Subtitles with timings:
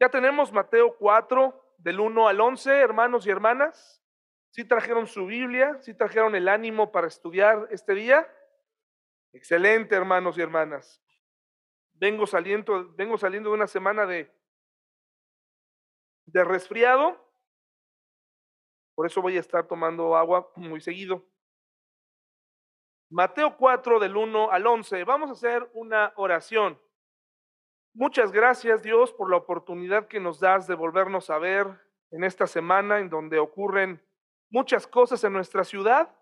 [0.00, 4.02] Ya tenemos Mateo 4, del 1 al 11, hermanos y hermanas.
[4.50, 5.78] ¿Sí trajeron su Biblia?
[5.80, 8.26] ¿Sí trajeron el ánimo para estudiar este día?
[9.32, 11.02] Excelente, hermanos y hermanas.
[11.94, 14.32] Vengo saliendo, vengo saliendo de una semana de,
[16.26, 17.24] de resfriado.
[18.94, 21.24] Por eso voy a estar tomando agua muy seguido.
[23.10, 25.04] Mateo 4 del 1 al 11.
[25.04, 26.80] Vamos a hacer una oración.
[28.00, 31.66] Muchas gracias Dios por la oportunidad que nos das de volvernos a ver
[32.12, 34.00] en esta semana en donde ocurren
[34.50, 36.16] muchas cosas en nuestra ciudad.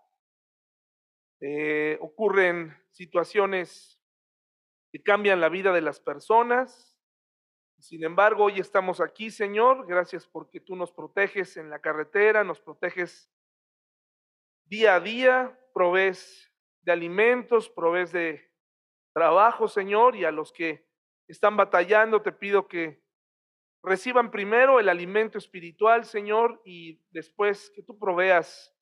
[1.39, 4.01] Eh, ocurren situaciones
[4.91, 6.97] que cambian la vida de las personas.
[7.77, 9.85] Sin embargo, hoy estamos aquí, Señor.
[9.85, 13.31] Gracias porque tú nos proteges en la carretera, nos proteges
[14.65, 18.51] día a día, provees de alimentos, provees de
[19.13, 20.86] trabajo, Señor, y a los que
[21.27, 23.03] están batallando, te pido que
[23.83, 28.73] reciban primero el alimento espiritual, Señor, y después que tú proveas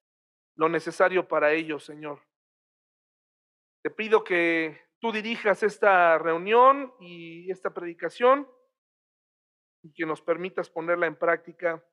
[0.55, 2.21] lo necesario para ellos, Señor.
[3.83, 8.49] Te pido que tú dirijas esta reunión y esta predicación
[9.83, 11.83] y que nos permitas ponerla en práctica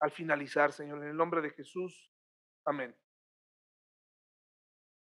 [0.00, 2.12] al finalizar, Señor, en el nombre de Jesús.
[2.64, 2.94] Amén.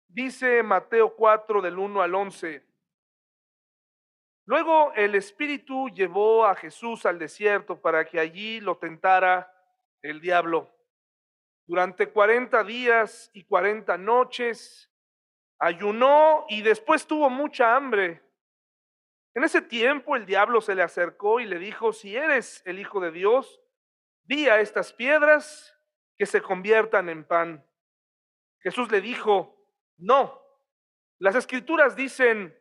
[0.08, 2.65] Dice Mateo 4 del 1 al 11.
[4.46, 9.52] Luego el Espíritu llevó a Jesús al desierto para que allí lo tentara
[10.02, 10.72] el diablo.
[11.68, 14.92] Durante cuarenta días y cuarenta noches
[15.58, 18.22] ayunó y después tuvo mucha hambre.
[19.34, 23.00] En ese tiempo el diablo se le acercó y le dijo, si eres el Hijo
[23.00, 23.60] de Dios,
[24.24, 25.76] di a estas piedras
[26.18, 27.68] que se conviertan en pan.
[28.60, 29.58] Jesús le dijo,
[29.98, 30.40] no,
[31.20, 32.56] las escrituras dicen,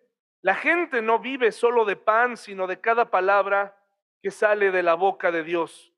[0.45, 3.83] la gente no vive solo de pan, sino de cada palabra
[4.21, 5.95] que sale de la boca de Dios.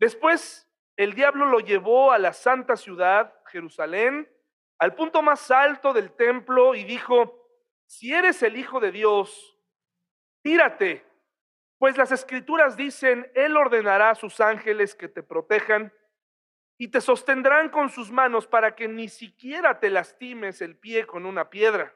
[0.00, 4.28] Después el diablo lo llevó a la santa ciudad, Jerusalén,
[4.80, 7.48] al punto más alto del templo y dijo,
[7.86, 9.56] si eres el Hijo de Dios,
[10.42, 11.06] tírate,
[11.78, 15.92] pues las escrituras dicen, Él ordenará a sus ángeles que te protejan
[16.76, 21.26] y te sostendrán con sus manos para que ni siquiera te lastimes el pie con
[21.26, 21.94] una piedra.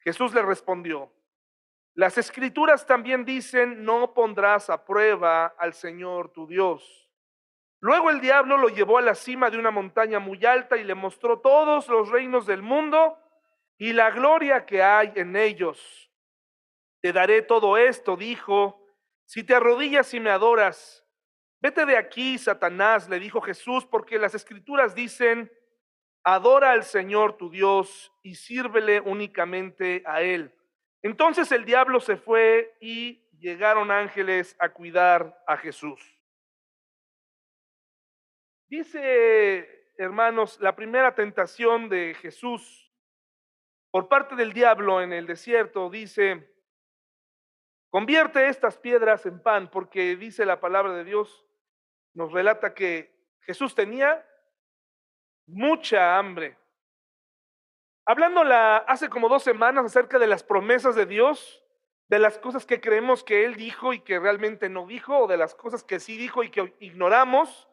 [0.00, 1.12] Jesús le respondió,
[1.94, 7.10] las escrituras también dicen, no pondrás a prueba al Señor tu Dios.
[7.80, 10.94] Luego el diablo lo llevó a la cima de una montaña muy alta y le
[10.94, 13.18] mostró todos los reinos del mundo
[13.78, 16.08] y la gloria que hay en ellos.
[17.00, 18.84] Te daré todo esto, dijo,
[19.24, 21.04] si te arrodillas y me adoras.
[21.60, 25.50] Vete de aquí, Satanás, le dijo Jesús, porque las escrituras dicen,
[26.24, 30.54] adora al Señor tu Dios y sírvele únicamente a Él.
[31.02, 36.00] Entonces el diablo se fue y llegaron ángeles a cuidar a Jesús.
[38.68, 42.88] Dice, hermanos, la primera tentación de Jesús
[43.90, 46.54] por parte del diablo en el desierto, dice,
[47.88, 51.46] convierte estas piedras en pan, porque dice la palabra de Dios,
[52.12, 54.27] nos relata que Jesús tenía
[55.48, 56.56] mucha hambre.
[58.06, 58.42] Hablando
[58.86, 61.64] hace como dos semanas acerca de las promesas de Dios,
[62.08, 65.36] de las cosas que creemos que Él dijo y que realmente no dijo, o de
[65.36, 67.68] las cosas que sí dijo y que ignoramos,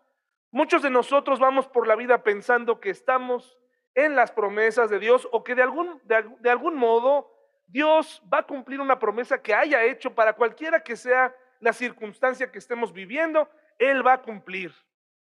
[0.56, 3.60] Muchos de nosotros vamos por la vida pensando que estamos
[3.94, 7.30] en las promesas de Dios o que de algún, de, algún modo
[7.68, 12.54] Dios va a cumplir una promesa que haya hecho para cualquiera que sea la circunstancia
[12.54, 13.50] que estemos viviendo,
[13.80, 14.74] Él va a cumplir,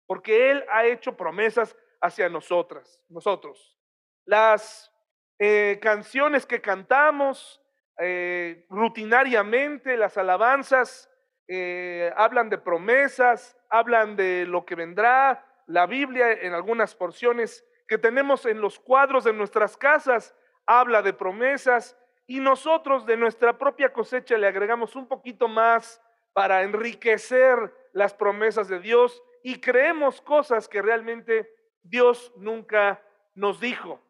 [0.05, 3.79] porque Él ha hecho promesas hacia nosotras, nosotros.
[4.27, 4.93] Las
[5.39, 7.63] eh, canciones que cantamos
[7.99, 11.09] eh, rutinariamente, las alabanzas,
[11.49, 15.47] eh, hablan de promesas, hablan de lo que vendrá.
[15.67, 20.35] La Biblia en algunas porciones que tenemos en los cuadros de nuestras casas
[20.67, 21.97] habla de promesas
[22.27, 26.01] y nosotros de nuestra propia cosecha le agregamos un poquito más
[26.33, 27.59] para enriquecer
[27.93, 31.51] las promesas de Dios y creemos cosas que realmente
[31.83, 33.03] Dios nunca
[33.35, 34.01] nos dijo.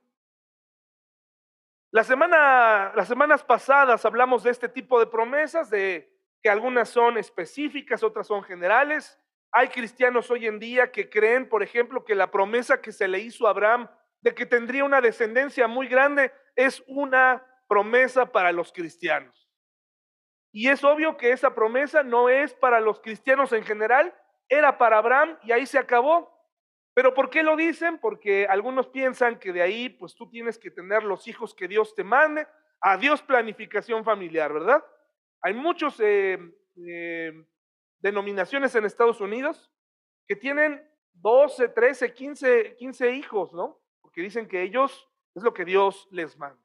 [1.90, 6.10] Las semanas pasadas hablamos de este tipo de promesas, de
[6.42, 9.19] que algunas son específicas, otras son generales.
[9.50, 13.20] Hay cristianos hoy en día que creen, por ejemplo, que la promesa que se le
[13.20, 13.88] hizo a Abraham
[14.22, 19.50] de que tendría una descendencia muy grande es una promesa para los cristianos.
[20.52, 24.14] Y es obvio que esa promesa no es para los cristianos en general,
[24.48, 26.31] era para Abraham y ahí se acabó.
[26.94, 27.98] Pero ¿por qué lo dicen?
[27.98, 31.94] Porque algunos piensan que de ahí pues tú tienes que tener los hijos que Dios
[31.94, 32.46] te mande,
[32.80, 34.84] a Dios planificación familiar, ¿verdad?
[35.40, 36.38] Hay muchos eh,
[36.76, 37.32] eh,
[38.00, 39.72] denominaciones en Estados Unidos
[40.26, 43.80] que tienen 12, 13, 15, 15 hijos, ¿no?
[44.00, 46.60] Porque dicen que ellos es lo que Dios les manda.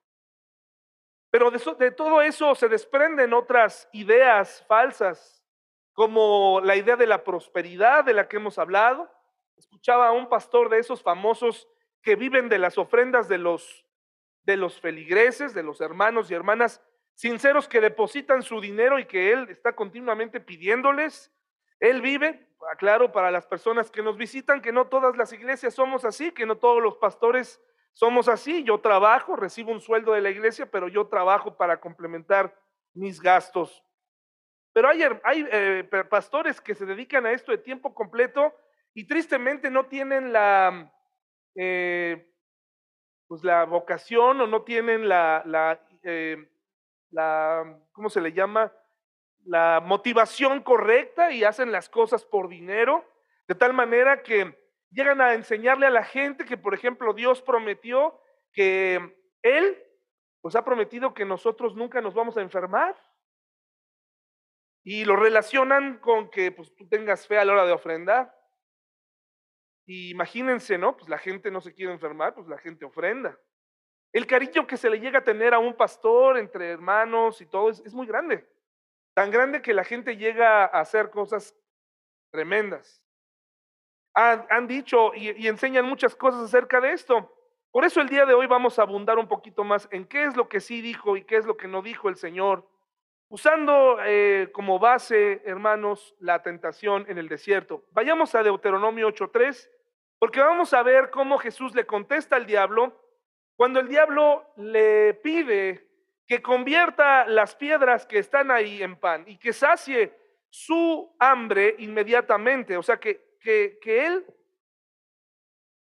[1.30, 5.46] Pero de todo eso se desprenden otras ideas falsas,
[5.94, 9.12] como la idea de la prosperidad de la que hemos hablado.
[9.58, 11.68] Escuchaba a un pastor de esos famosos
[12.02, 13.86] que viven de las ofrendas de los,
[14.44, 16.82] de los feligreses, de los hermanos y hermanas
[17.16, 21.34] sinceros que depositan su dinero y que él está continuamente pidiéndoles.
[21.80, 26.06] Él vive, aclaro para las personas que nos visitan, que no todas las iglesias somos
[26.06, 27.60] así, que no todos los pastores
[27.94, 28.64] somos así.
[28.64, 32.56] Yo trabajo, recibo un sueldo de la iglesia, pero yo trabajo para complementar
[32.94, 33.84] mis gastos.
[34.74, 38.54] Pero hay, hay eh, pastores que se dedican a esto de tiempo completo
[38.98, 40.92] y tristemente no tienen la,
[41.54, 42.34] eh,
[43.28, 46.50] pues la vocación o no tienen la, la, eh,
[47.12, 48.74] la, ¿cómo se le llama?
[49.46, 53.06] La motivación correcta y hacen las cosas por dinero,
[53.48, 54.58] de tal manera que
[54.90, 58.20] llegan a enseñarle a la gente que, por ejemplo, Dios prometió
[58.52, 59.78] que Él,
[60.42, 63.00] pues ha prometido que nosotros nunca nos vamos a enfermar.
[64.84, 68.37] Y lo relacionan con que pues, tú tengas fe a la hora de ofrendar.
[69.88, 70.96] Y imagínense, ¿no?
[70.96, 73.40] Pues la gente no se quiere enfermar, pues la gente ofrenda.
[74.12, 77.70] El cariño que se le llega a tener a un pastor entre hermanos y todo
[77.70, 78.46] es, muy grande.
[79.14, 81.56] Tan grande que la gente llega a hacer cosas
[82.32, 83.02] tremendas.
[84.14, 87.34] Han, dicho y, enseñan muchas cosas acerca de esto.
[87.72, 90.36] Por eso el día de hoy vamos a abundar un poquito más en qué es
[90.36, 92.68] lo que sí dijo y qué es lo que no dijo el Señor
[93.30, 97.84] Usando eh, como base, hermanos, la tentación en el desierto.
[97.92, 99.70] Vayamos a Deuteronomio 8.3,
[100.20, 102.96] porque vamos a ver cómo Jesús le contesta al diablo
[103.56, 105.88] cuando el diablo le pide
[106.28, 110.14] que convierta las piedras que están ahí en pan y que sacie
[110.50, 112.78] su hambre inmediatamente.
[112.78, 114.26] O sea, que, que, que él,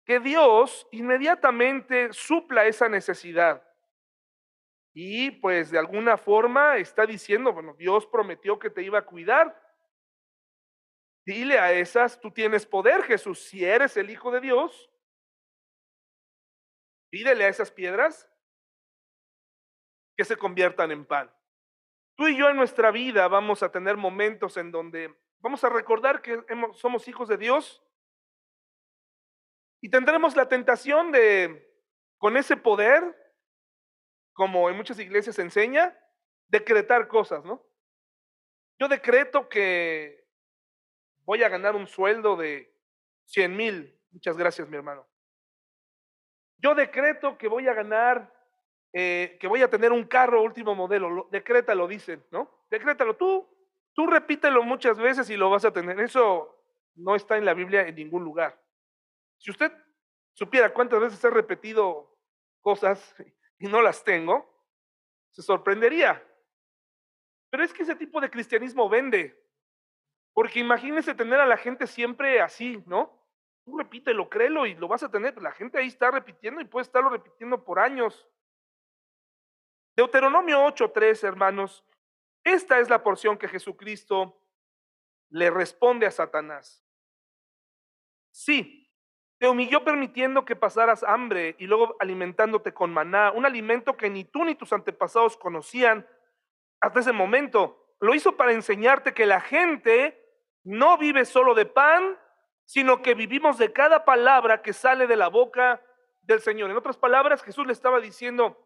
[0.04, 3.62] que Dios inmediatamente supla esa necesidad.
[4.92, 9.56] Y pues de alguna forma está diciendo, bueno, Dios prometió que te iba a cuidar.
[11.30, 14.90] Dile a esas, tú tienes poder, Jesús, si eres el Hijo de Dios.
[17.08, 18.28] Pídele a esas piedras
[20.16, 21.32] que se conviertan en pan.
[22.16, 26.20] Tú y yo en nuestra vida vamos a tener momentos en donde vamos a recordar
[26.20, 26.44] que
[26.74, 27.80] somos hijos de Dios
[29.80, 31.80] y tendremos la tentación de,
[32.18, 33.04] con ese poder,
[34.32, 35.96] como en muchas iglesias se enseña,
[36.48, 37.64] decretar cosas, ¿no?
[38.80, 40.19] Yo decreto que
[41.24, 42.72] voy a ganar un sueldo de
[43.26, 44.00] 100 mil.
[44.10, 45.06] Muchas gracias, mi hermano.
[46.58, 48.32] Yo decreto que voy a ganar,
[48.92, 51.28] eh, que voy a tener un carro último modelo.
[51.30, 52.64] Decrétalo, dicen, ¿no?
[52.70, 53.48] Decrétalo tú.
[53.94, 55.98] Tú repítelo muchas veces y lo vas a tener.
[56.00, 56.60] Eso
[56.94, 58.60] no está en la Biblia en ningún lugar.
[59.38, 59.72] Si usted
[60.32, 62.16] supiera cuántas veces he repetido
[62.60, 63.14] cosas
[63.58, 64.48] y no las tengo,
[65.30, 66.22] se sorprendería.
[67.50, 69.38] Pero es que ese tipo de cristianismo vende.
[70.40, 73.14] Porque imagínese tener a la gente siempre así, ¿no?
[73.62, 75.36] Tú repítelo, créelo y lo vas a tener.
[75.42, 78.26] La gente ahí está repitiendo y puede estarlo repitiendo por años.
[79.94, 81.84] Deuteronomio 8:3, hermanos,
[82.42, 84.42] esta es la porción que Jesucristo
[85.28, 86.82] le responde a Satanás.
[88.30, 88.90] Sí,
[89.36, 94.24] te humilló permitiendo que pasaras hambre y luego alimentándote con maná, un alimento que ni
[94.24, 96.08] tú ni tus antepasados conocían
[96.80, 97.94] hasta ese momento.
[98.00, 100.16] Lo hizo para enseñarte que la gente
[100.64, 102.18] no vive solo de pan,
[102.64, 105.82] sino que vivimos de cada palabra que sale de la boca
[106.22, 106.70] del Señor.
[106.70, 108.56] En otras palabras, Jesús le estaba diciendo,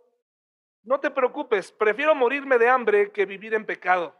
[0.83, 4.15] no te preocupes, prefiero morirme de hambre que vivir en pecado.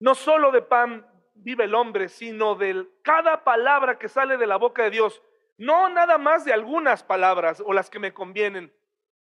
[0.00, 4.56] No solo de pan vive el hombre, sino de cada palabra que sale de la
[4.56, 5.22] boca de Dios.
[5.58, 8.72] No nada más de algunas palabras o las que me convienen.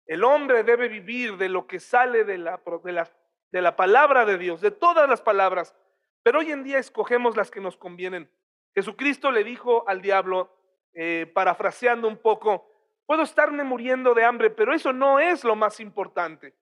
[0.06, 3.10] El hombre debe vivir de lo que sale de la, de la,
[3.50, 5.74] de la palabra de Dios, de todas las palabras.
[6.22, 8.30] Pero hoy en día escogemos las que nos convienen.
[8.74, 10.56] Jesucristo le dijo al diablo,
[10.94, 12.70] eh, parafraseando un poco,
[13.06, 16.54] puedo estarme muriendo de hambre, pero eso no es lo más importante.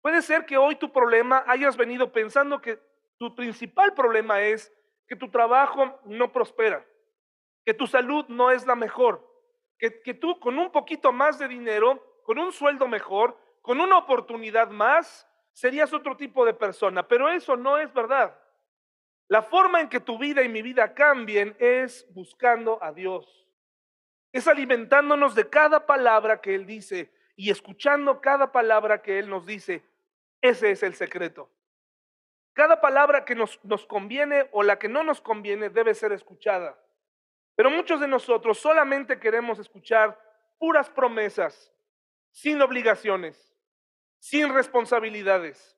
[0.00, 2.78] Puede ser que hoy tu problema hayas venido pensando que
[3.18, 4.72] tu principal problema es
[5.06, 6.84] que tu trabajo no prospera,
[7.64, 9.26] que tu salud no es la mejor,
[9.78, 13.98] que, que tú con un poquito más de dinero, con un sueldo mejor, con una
[13.98, 17.06] oportunidad más, serías otro tipo de persona.
[17.08, 18.38] Pero eso no es verdad.
[19.28, 23.46] La forma en que tu vida y mi vida cambien es buscando a Dios.
[24.32, 29.46] Es alimentándonos de cada palabra que Él dice y escuchando cada palabra que Él nos
[29.46, 29.84] dice.
[30.40, 31.50] Ese es el secreto.
[32.54, 36.78] Cada palabra que nos, nos conviene o la que no nos conviene debe ser escuchada.
[37.54, 40.18] Pero muchos de nosotros solamente queremos escuchar
[40.58, 41.72] puras promesas,
[42.30, 43.54] sin obligaciones,
[44.18, 45.77] sin responsabilidades.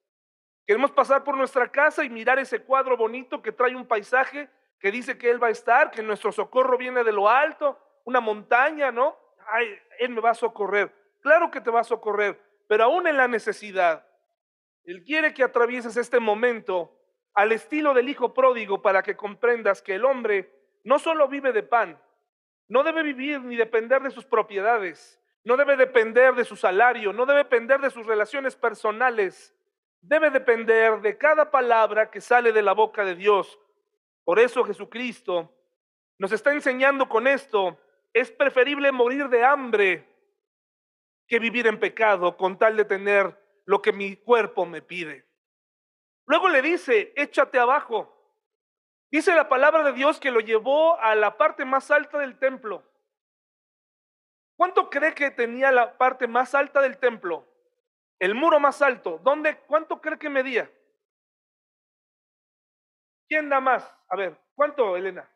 [0.70, 4.48] Queremos pasar por nuestra casa y mirar ese cuadro bonito que trae un paisaje
[4.78, 8.20] que dice que Él va a estar, que nuestro socorro viene de lo alto, una
[8.20, 9.18] montaña, ¿no?
[9.48, 9.66] Ay,
[9.98, 10.94] Él me va a socorrer.
[11.22, 14.06] Claro que te va a socorrer, pero aún en la necesidad,
[14.84, 16.96] él quiere que atravieses este momento
[17.34, 21.64] al estilo del hijo pródigo para que comprendas que el hombre no solo vive de
[21.64, 22.00] pan,
[22.68, 27.26] no debe vivir ni depender de sus propiedades, no debe depender de su salario, no
[27.26, 29.52] debe depender de sus relaciones personales,
[30.00, 33.58] debe depender de cada palabra que sale de la boca de Dios.
[34.24, 35.52] Por eso Jesucristo
[36.18, 37.78] nos está enseñando con esto,
[38.12, 40.06] es preferible morir de hambre
[41.26, 45.26] que vivir en pecado con tal de tener lo que mi cuerpo me pide.
[46.26, 48.16] Luego le dice, échate abajo.
[49.10, 52.84] Dice la palabra de Dios que lo llevó a la parte más alta del templo.
[54.56, 57.49] ¿Cuánto cree que tenía la parte más alta del templo?
[58.20, 59.18] El muro más alto.
[59.24, 59.58] ¿Dónde?
[59.66, 60.70] ¿Cuánto cree que medía?
[63.26, 63.82] ¿Quién da más?
[64.08, 65.28] A ver, ¿cuánto, Elena?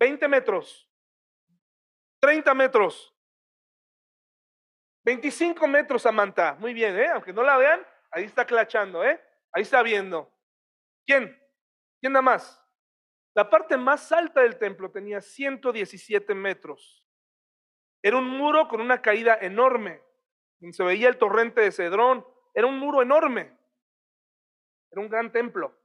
[0.00, 0.90] 20 metros.
[2.20, 3.14] 30 metros.
[5.04, 6.54] 25 metros, Samantha.
[6.54, 7.08] Muy bien, ¿eh?
[7.08, 9.22] Aunque no la vean, ahí está clachando, ¿eh?
[9.52, 10.32] Ahí está viendo.
[11.06, 11.40] ¿Quién?
[12.00, 12.60] ¿Quién da más?
[13.34, 17.04] La parte más alta del templo tenía 117 metros.
[18.02, 20.02] Era un muro con una caída enorme.
[20.72, 22.26] Se veía el torrente de Cedrón.
[22.54, 23.56] Era un muro enorme.
[24.90, 25.76] Era un gran templo.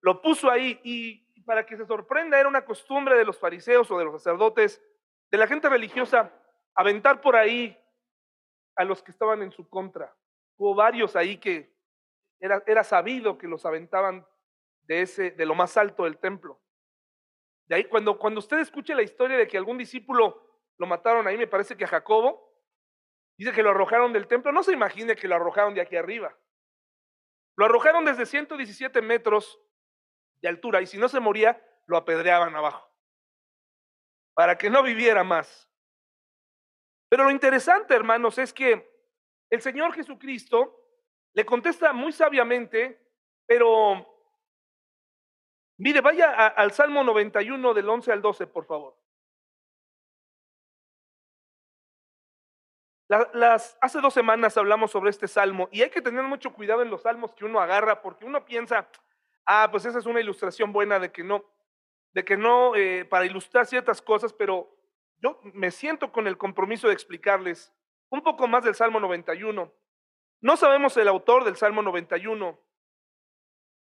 [0.00, 3.98] Lo puso ahí y para que se sorprenda, era una costumbre de los fariseos o
[3.98, 4.82] de los sacerdotes,
[5.30, 6.32] de la gente religiosa,
[6.74, 7.78] aventar por ahí
[8.74, 10.14] a los que estaban en su contra.
[10.56, 11.72] Hubo varios ahí que
[12.40, 14.26] era, era sabido que los aventaban
[14.82, 16.60] de, ese, de lo más alto del templo.
[17.66, 20.42] De ahí, cuando, cuando usted escuche la historia de que algún discípulo
[20.78, 22.45] lo mataron ahí, me parece que a Jacobo,
[23.36, 26.36] dice que lo arrojaron del templo, no se imagine que lo arrojaron de aquí arriba.
[27.56, 29.60] Lo arrojaron desde 117 metros
[30.42, 32.90] de altura y si no se moría, lo apedreaban abajo.
[34.34, 35.70] Para que no viviera más.
[37.08, 38.90] Pero lo interesante, hermanos, es que
[39.50, 40.76] el Señor Jesucristo
[41.32, 43.00] le contesta muy sabiamente,
[43.46, 44.06] pero
[45.78, 48.96] mire, vaya al Salmo 91 del 11 al 12, por favor.
[53.08, 56.90] Las, hace dos semanas hablamos sobre este salmo y hay que tener mucho cuidado en
[56.90, 58.88] los salmos que uno agarra porque uno piensa,
[59.44, 61.44] ah, pues esa es una ilustración buena de que no,
[62.12, 64.76] de que no, eh, para ilustrar ciertas cosas, pero
[65.22, 67.72] yo me siento con el compromiso de explicarles
[68.10, 69.72] un poco más del Salmo 91.
[70.40, 72.58] No sabemos el autor del Salmo 91,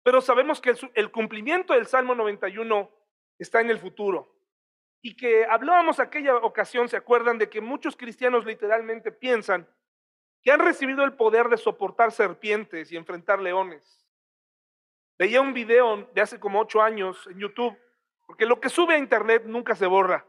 [0.03, 2.89] pero sabemos que el, cumplimiento del Salmo 91
[3.39, 4.35] está en el futuro.
[5.01, 9.67] Y que hablábamos aquella ocasión, ¿se acuerdan de que muchos cristianos literalmente piensan
[10.43, 14.07] que han recibido el poder de soportar serpientes y enfrentar leones?
[15.17, 17.77] Veía un video de hace como ocho años en YouTube,
[18.27, 20.25] porque lo que sube a internet nunca se borra.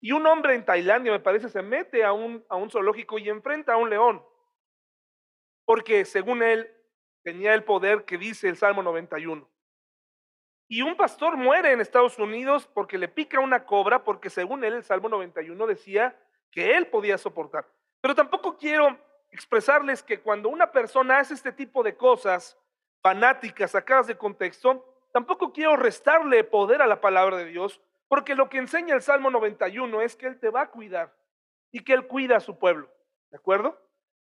[0.00, 3.28] Y un hombre en Tailandia, me parece, se mete a un, a un zoológico y
[3.28, 4.24] enfrenta a un león.
[5.64, 6.70] Porque según él
[7.22, 9.48] tenía el poder que dice el Salmo 91.
[10.74, 14.74] Y un pastor muere en Estados Unidos porque le pica una cobra, porque según él
[14.74, 16.18] el Salmo 91 decía
[16.50, 17.64] que él podía soportar.
[18.00, 18.98] Pero tampoco quiero
[19.30, 22.58] expresarles que cuando una persona hace este tipo de cosas
[23.02, 28.48] fanáticas, sacadas de contexto, tampoco quiero restarle poder a la palabra de Dios, porque lo
[28.48, 31.14] que enseña el Salmo 91 es que Él te va a cuidar
[31.70, 32.90] y que Él cuida a su pueblo.
[33.30, 33.80] ¿De acuerdo?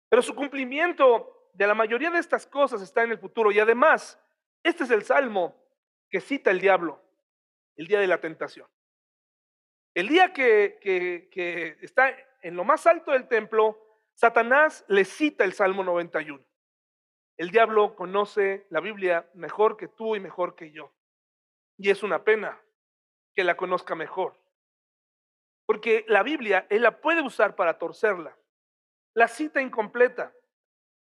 [0.09, 3.53] Pero su cumplimiento de la mayoría de estas cosas está en el futuro.
[3.53, 4.21] Y además,
[4.65, 5.63] este es el Salmo
[6.15, 7.03] que cita el diablo,
[7.75, 8.69] el día de la tentación.
[9.95, 15.55] El día que, que, está en lo más alto del templo, Satanás le cita el
[15.55, 16.41] Salmo 91.
[17.37, 20.93] El diablo conoce la Biblia mejor que tú y mejor que yo.
[21.79, 22.63] Y es una pena,
[23.35, 24.39] que la conozca mejor.
[25.67, 28.39] Porque la Biblia, él la puede usar para torcerla.
[29.15, 30.33] La cita incompleta.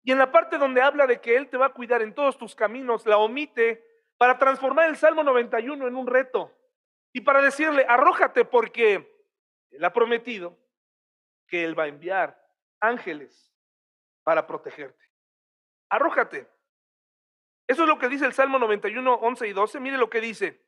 [0.02, 2.36] Y en la parte donde habla de que Él te va a cuidar en todos
[2.36, 6.52] tus caminos, la omite para transformar el Salmo 91 en un reto.
[7.12, 9.08] Y para decirle, arrójate porque
[9.70, 10.58] Él ha prometido
[11.46, 12.40] que Él va a enviar
[12.80, 13.52] ángeles
[14.22, 15.04] para protegerte.
[15.88, 16.48] Arrójate.
[17.66, 19.80] Eso es lo que dice el Salmo 91, 11 y 12.
[19.80, 20.64] Mire lo que dice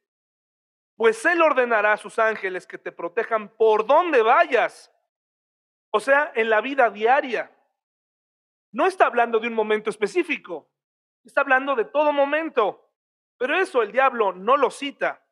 [0.97, 4.91] pues Él ordenará a sus ángeles que te protejan por donde vayas.
[5.91, 7.53] O sea, en la vida diaria.
[8.73, 10.69] No está hablando de un momento específico.
[11.25, 12.86] Está hablando de todo momento.
[13.39, 15.23] Pero eso el diablo no lo cita.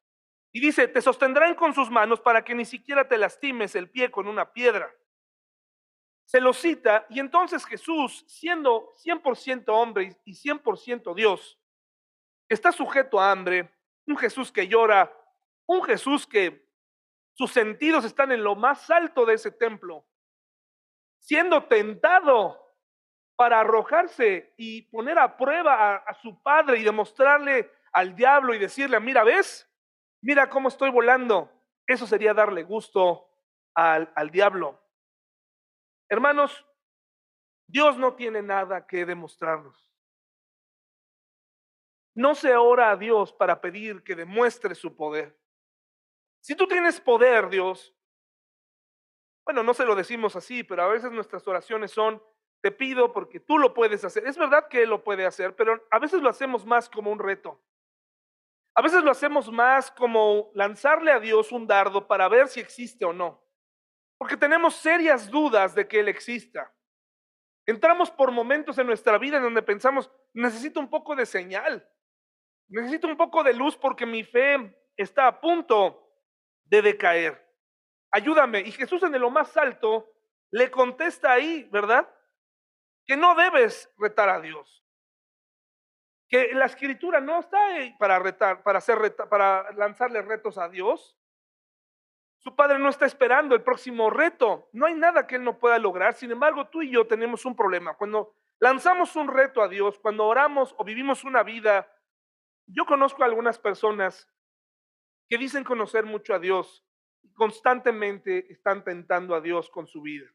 [0.53, 4.11] Y dice, te sostendrán con sus manos para que ni siquiera te lastimes el pie
[4.11, 4.95] con una piedra.
[6.25, 11.59] Se lo cita y entonces Jesús, siendo 100% hombre y 100% Dios,
[12.49, 13.71] está sujeto a hambre,
[14.07, 15.13] un Jesús que llora,
[15.67, 16.65] un Jesús que
[17.35, 20.07] sus sentidos están en lo más alto de ese templo,
[21.19, 22.65] siendo tentado
[23.37, 29.01] para arrojarse y poner a prueba a, su padre y demostrarle al diablo y decirle,
[29.01, 29.71] mira, ¿ves?
[30.21, 31.51] Mira cómo estoy volando.
[31.87, 33.29] Eso sería darle gusto
[33.75, 34.83] al, al diablo.
[36.09, 36.67] Hermanos,
[37.67, 39.93] Dios no tiene nada que demostrarnos.
[42.17, 45.39] No se ora a Dios para pedir que demuestre su poder.
[46.41, 47.95] Si tú tienes poder, Dios,
[49.45, 52.23] bueno, no se lo decimos así, pero a veces nuestras oraciones son,
[52.61, 54.27] te pido porque tú lo puedes hacer.
[54.27, 57.19] Es verdad que Él lo puede hacer, pero a veces lo hacemos más como un
[57.19, 57.61] reto.
[58.75, 63.05] A veces lo hacemos más como lanzarle a Dios un dardo para ver si existe
[63.05, 63.43] o no.
[64.19, 66.75] Porque tenemos serias dudas de que Él exista.
[67.67, 71.89] Entramos por momentos en nuestra vida en donde pensamos, necesito un poco de señal.
[72.69, 76.13] Necesito un poco de luz porque mi fe está a punto
[76.65, 77.41] de decaer.
[78.11, 78.61] Ayúdame.
[78.61, 80.13] Y Jesús en lo más alto
[80.51, 82.09] le contesta ahí, ¿verdad?
[83.07, 84.84] Que no debes retar a Dios.
[86.29, 88.23] Que la escritura no está ahí para
[88.63, 91.17] para hacer para lanzarle retos a Dios.
[92.39, 94.69] Su padre no está esperando el próximo reto.
[94.73, 96.15] No hay nada que él no pueda lograr.
[96.15, 97.95] Sin embargo, tú y yo tenemos un problema.
[97.95, 101.89] Cuando lanzamos un reto a Dios, cuando oramos o vivimos una vida
[102.67, 104.29] yo conozco a algunas personas
[105.29, 106.85] que dicen conocer mucho a Dios
[107.23, 110.31] y constantemente están tentando a Dios con su vida.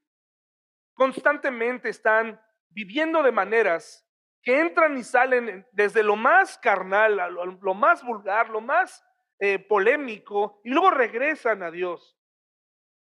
[0.94, 4.08] Constantemente están viviendo de maneras
[4.42, 7.18] que entran y salen desde lo más carnal,
[7.62, 9.04] lo, más vulgar, lo más
[9.40, 12.18] eh, polémico, y luego regresan a Dios.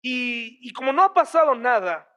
[0.02, 2.11] Y, y como no ha pasado nada,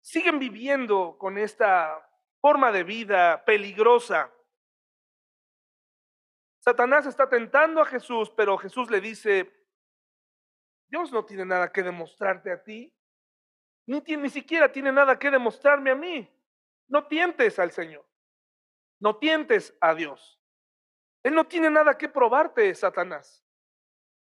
[0.00, 2.08] siguen viviendo con esta
[2.40, 4.32] forma de vida peligrosa
[6.68, 9.50] Satanás está tentando a Jesús, pero Jesús le dice,
[10.86, 12.94] Dios no tiene nada que demostrarte a ti,
[13.86, 16.30] ni, ni siquiera tiene nada que demostrarme a mí.
[16.88, 18.06] No tientes al Señor,
[18.98, 20.40] no tientes a Dios.
[21.22, 23.44] Él no tiene nada que probarte, Satanás,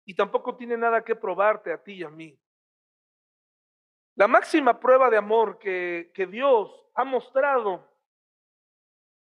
[0.06, 2.38] y tampoco tiene nada que probarte a ti y a mí.
[4.16, 7.90] La máxima prueba de amor que, que Dios ha mostrado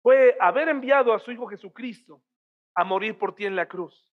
[0.02, 2.22] fue haber enviado a su Hijo Jesucristo
[2.74, 4.06] a morir por ti en la cruz.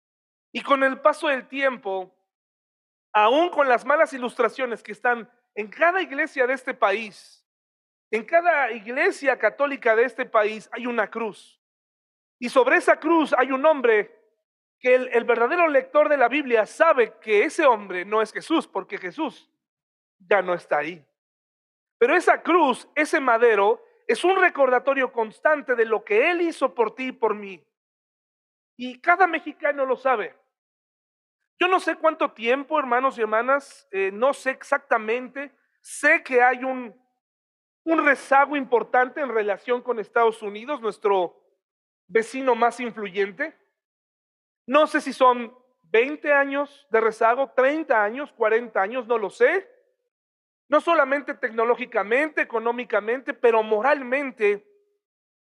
[0.52, 2.14] Y con el paso del tiempo,
[3.12, 7.45] aún con las malas ilustraciones que están en cada iglesia de este país,
[8.10, 11.60] en cada iglesia católica de este país hay una cruz.
[12.38, 14.16] Y sobre esa cruz hay un hombre
[14.78, 18.98] que el, verdadero lector de la Biblia sabe que ese hombre no es Jesús, porque
[18.98, 19.50] Jesús
[20.18, 21.04] ya no está ahí.
[21.98, 26.94] Pero esa cruz, ese madero, es un recordatorio constante de lo que Él hizo por
[26.94, 27.64] ti y por mí.
[28.76, 30.36] Y cada mexicano lo sabe.
[31.58, 35.50] Yo no sé cuánto tiempo, hermanos y hermanas, eh, no sé exactamente.
[35.80, 36.94] Sé que hay un,
[37.86, 41.40] un rezago importante en relación con Estados Unidos, nuestro
[42.08, 43.56] vecino más influyente.
[44.66, 49.70] No sé si son 20 años de rezago, 30 años, 40 años, no lo sé.
[50.68, 54.66] No solamente tecnológicamente, económicamente, pero moralmente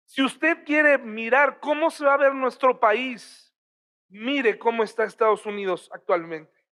[0.07, 3.53] si usted quiere mirar cómo se va a ver nuestro país,
[4.07, 6.65] mire cómo está Estados Unidos actualmente.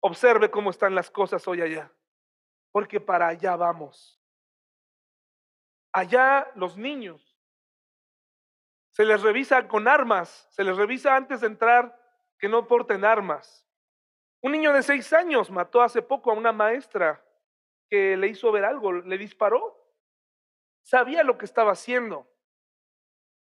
[0.00, 1.92] Observe cómo están las cosas hoy allá,
[2.72, 4.17] porque para allá vamos.
[5.92, 7.36] Allá los niños
[8.90, 11.96] se les revisa con armas, se les revisa antes de entrar
[12.38, 13.66] que no porten armas.
[14.40, 17.24] Un niño de seis años mató hace poco a una maestra
[17.88, 19.78] que le hizo ver algo, le disparó
[20.88, 22.26] sabía lo que estaba haciendo.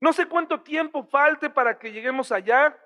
[0.00, 2.78] No sé cuánto tiempo falte para que lleguemos allá,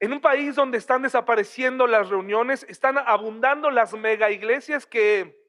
[0.00, 5.39] en un país donde están desapareciendo las reuniones, están abundando las mega iglesias que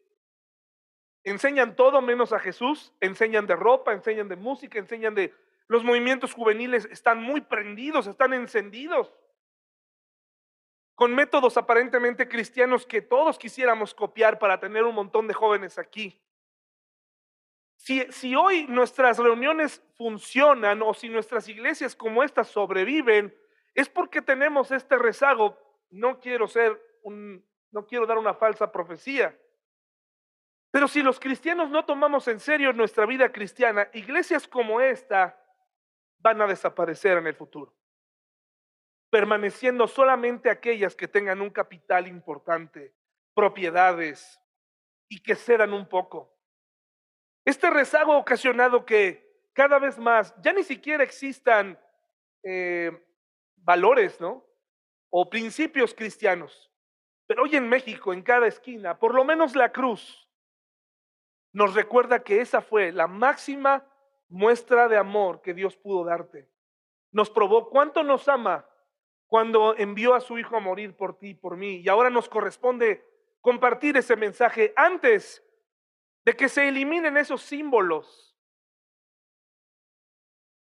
[1.24, 5.34] enseñan todo menos a Jesús, enseñan de ropa, enseñan de música, enseñan de...
[5.68, 9.14] Los movimientos juveniles están muy prendidos, están encendidos,
[10.96, 16.22] con métodos aparentemente cristianos que todos quisiéramos copiar para tener un montón de jóvenes aquí.
[17.78, 23.36] Si, hoy nuestras reuniones funcionan o si nuestras iglesias como estas sobreviven,
[23.74, 25.58] es porque tenemos este rezago.
[25.90, 29.36] No quiero ser un, no quiero dar una falsa profecía,
[30.72, 35.38] Pero si los cristianos no tomamos en serio nuestra vida cristiana, iglesias como esta
[36.20, 37.76] van a desaparecer en el futuro,
[39.10, 42.96] permaneciendo solamente aquellas que tengan un capital importante,
[43.34, 44.40] propiedades
[45.10, 46.34] y que cedan un poco.
[47.44, 51.78] Este rezago ha ocasionado que cada vez más ya ni siquiera existan
[52.44, 52.92] eh,
[53.58, 54.46] valores, ¿no?
[55.10, 56.72] O principios cristianos.
[57.28, 60.31] Pero hoy en México, en cada esquina, por lo menos la cruz,
[61.54, 63.86] nos recuerda que esa fue la máxima
[64.30, 66.50] muestra de amor que Dios pudo darte.
[67.12, 68.66] Nos probó cuánto nos ama
[69.28, 71.78] cuando envió a su Hijo a morir por ti y por mí.
[71.78, 73.06] Y ahora nos corresponde
[73.42, 75.44] compartir ese mensaje antes
[76.24, 78.38] de que se eliminen esos símbolos.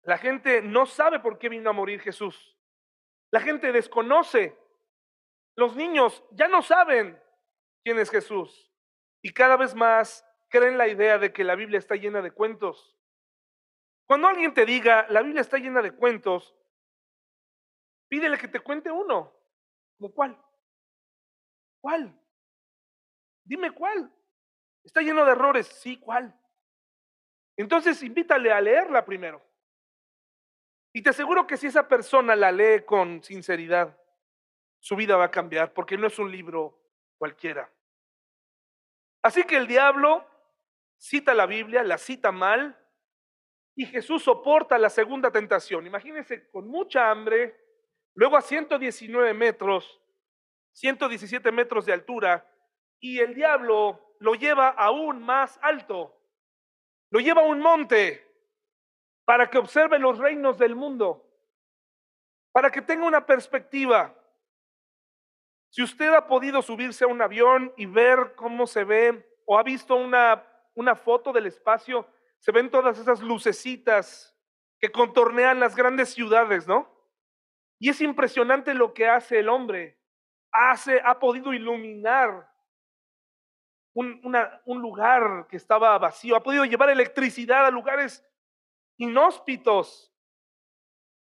[0.03, 2.57] La gente no sabe por qué vino a morir Jesús.
[3.31, 4.57] La gente desconoce.
[5.55, 7.21] Los niños ya no saben
[7.83, 8.71] quién es Jesús.
[9.21, 12.95] Y cada vez más creen la idea de que la Biblia está llena de cuentos.
[14.05, 16.55] Cuando alguien te diga, la Biblia está llena de cuentos,
[18.07, 19.31] pídele que te cuente uno.
[19.97, 20.41] ¿Como cuál?
[21.81, 22.19] ¿Cuál?
[23.43, 24.11] Dime cuál.
[24.83, 25.67] Está lleno de errores.
[25.67, 26.35] Sí, ¿cuál?
[27.57, 29.41] Entonces invítale a leerla primero.
[30.93, 33.95] Y te aseguro que si esa persona la lee con sinceridad,
[34.79, 36.79] su vida va a cambiar porque no es un libro
[37.17, 37.71] cualquiera.
[39.21, 40.28] Así que el diablo
[40.99, 42.77] cita la Biblia, la cita mal,
[43.75, 45.87] y Jesús soporta la segunda tentación.
[45.87, 47.57] Imagínense con mucha hambre,
[48.13, 50.01] luego a 119 metros,
[50.73, 52.45] 117 metros de altura,
[52.99, 56.13] y el diablo lo lleva aún más alto,
[57.09, 58.27] lo lleva a un monte
[59.23, 61.25] para que observe los reinos del mundo,
[62.51, 64.13] para que tenga una perspectiva.
[65.69, 69.63] Si usted ha podido subirse a un avión y ver cómo se ve, o ha
[69.63, 72.07] visto una, una foto del espacio,
[72.39, 74.35] se ven todas esas lucecitas
[74.79, 76.89] que contornean las grandes ciudades, ¿no?
[77.79, 79.99] Y es impresionante lo que hace el hombre.
[80.51, 82.49] Hace, ha podido iluminar
[83.93, 84.21] un,
[84.65, 88.25] un lugar que estaba vacío, ha podido llevar electricidad a lugares
[88.97, 90.13] inhóspitos,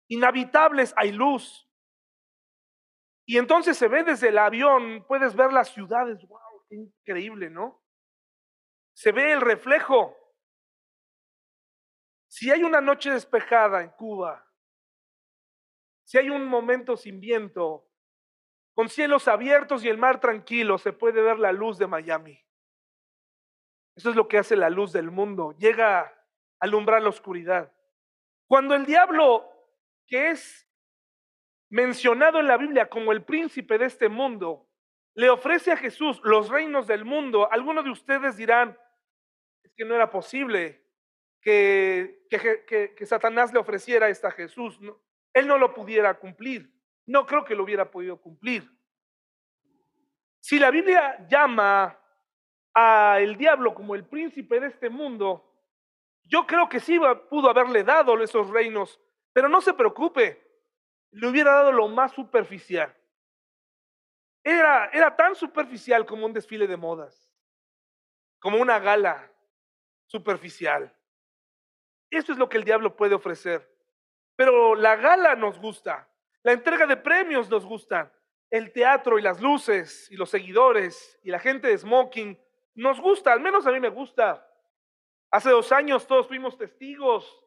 [0.08, 1.68] inhabitables, hay luz.
[3.26, 7.82] Y entonces se ve desde el avión, puedes ver las ciudades, wow, qué increíble, ¿no?
[8.98, 10.18] Se ve el reflejo.
[12.26, 14.44] Si hay una noche despejada en Cuba,
[16.02, 17.88] si hay un momento sin viento,
[18.74, 22.44] con cielos abiertos y el mar tranquilo, se puede ver la luz de Miami.
[23.94, 25.54] Eso es lo que hace la luz del mundo.
[25.58, 26.12] Llega a
[26.58, 27.72] alumbrar la oscuridad.
[28.48, 29.48] Cuando el diablo,
[30.08, 30.68] que es
[31.70, 34.68] mencionado en la Biblia como el príncipe de este mundo,
[35.14, 38.76] le ofrece a Jesús los reinos del mundo, algunos de ustedes dirán,
[39.78, 40.84] que no era posible
[41.40, 44.76] que, que, Satanás le ofreciera esto a Jesús.
[45.32, 46.74] él no lo pudiera cumplir.
[47.06, 48.68] No creo que lo hubiera podido cumplir.
[50.40, 51.96] Si la Biblia llama
[53.18, 55.44] el diablo como el príncipe de este mundo,
[56.24, 56.98] yo creo que sí
[57.30, 59.00] pudo haberle dado esos reinos,
[59.32, 60.44] pero no se preocupe,
[61.12, 62.94] le hubiera dado lo más superficial.
[64.42, 67.32] Era, era tan superficial como un desfile de modas,
[68.40, 69.32] como una gala
[70.08, 70.92] superficial.
[72.10, 73.68] Eso es lo que el diablo puede ofrecer.
[74.34, 76.08] Pero la gala nos gusta,
[76.42, 78.12] la entrega de premios nos gusta,
[78.50, 82.38] el teatro y las luces y los seguidores y la gente de smoking
[82.74, 84.44] nos gusta, al menos a mí me gusta.
[85.30, 87.44] Hace dos años todos fuimos testigos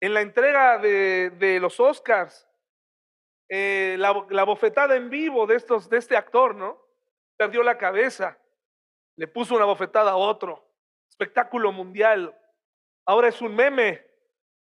[0.00, 2.46] en la entrega de, los Oscars,
[3.48, 6.80] eh, la, bofetada en vivo de, estos, de este actor, ¿no?
[7.36, 8.38] Perdió la cabeza,
[9.16, 10.65] le puso una bofetada a otro,
[11.08, 12.36] espectáculo mundial.
[13.06, 14.04] Ahora es un meme,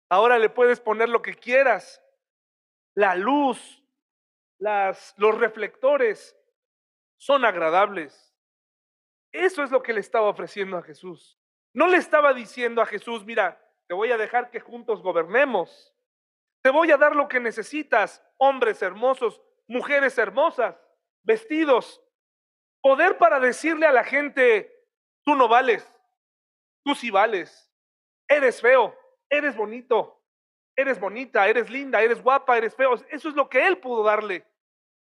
[0.09, 2.03] ahora le puedes poner lo que quieras.
[2.95, 3.85] La luz,
[4.59, 6.37] las, los reflectores
[7.19, 8.35] son agradables.
[9.33, 11.39] Eso es lo que le estaba ofreciendo a Jesús.
[11.73, 15.95] No le estaba diciendo a Jesús, mira, te voy a dejar que juntos gobernemos.
[16.63, 20.77] Te voy a dar lo que necesitas, hombres hermosos, mujeres hermosas,
[21.23, 22.03] vestidos,
[22.83, 24.87] poder para decirle a la gente,
[25.25, 26.00] tú no vales,
[26.85, 27.71] tú sí vales,
[28.29, 28.95] eres feo,
[29.29, 30.23] eres bonito,
[30.77, 32.95] eres bonita, eres linda, eres guapa, eres feo.
[33.11, 34.47] Eso es lo que él pudo darle.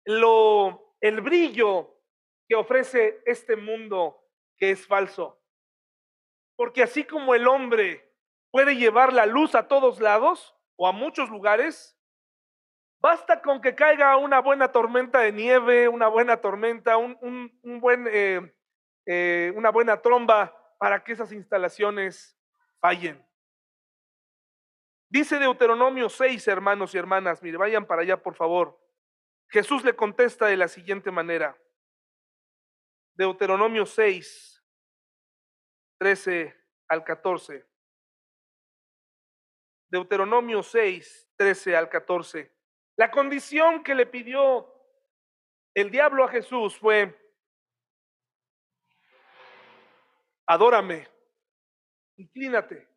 [0.04, 1.96] Lo, el brillo
[2.48, 4.24] que ofrece este mundo
[4.56, 5.40] que es falso.
[6.56, 8.12] Porque así como el hombre
[8.50, 11.96] puede llevar la luz a todos lados o a muchos lugares,
[13.00, 18.54] basta con que caiga una buena tormenta de nieve, una buena tormenta, un, buen, eh,
[19.06, 22.40] eh, una buena tromba para que esas instalaciones
[22.80, 23.22] fallen.
[25.10, 28.80] Dice Deuteronomio 6, hermanos y hermanas, mire, vayan para allá, por favor.
[29.50, 31.54] Jesús le contesta de la siguiente manera.
[33.12, 34.64] Deuteronomio 6,
[35.98, 36.56] 13
[36.88, 37.66] al 14.
[39.90, 42.56] Deuteronomio 6, 13 al 14.
[42.96, 44.72] La condición que le pidió
[45.74, 47.19] el diablo a Jesús fue,
[50.50, 51.06] adórame,
[52.16, 52.88] inclínate.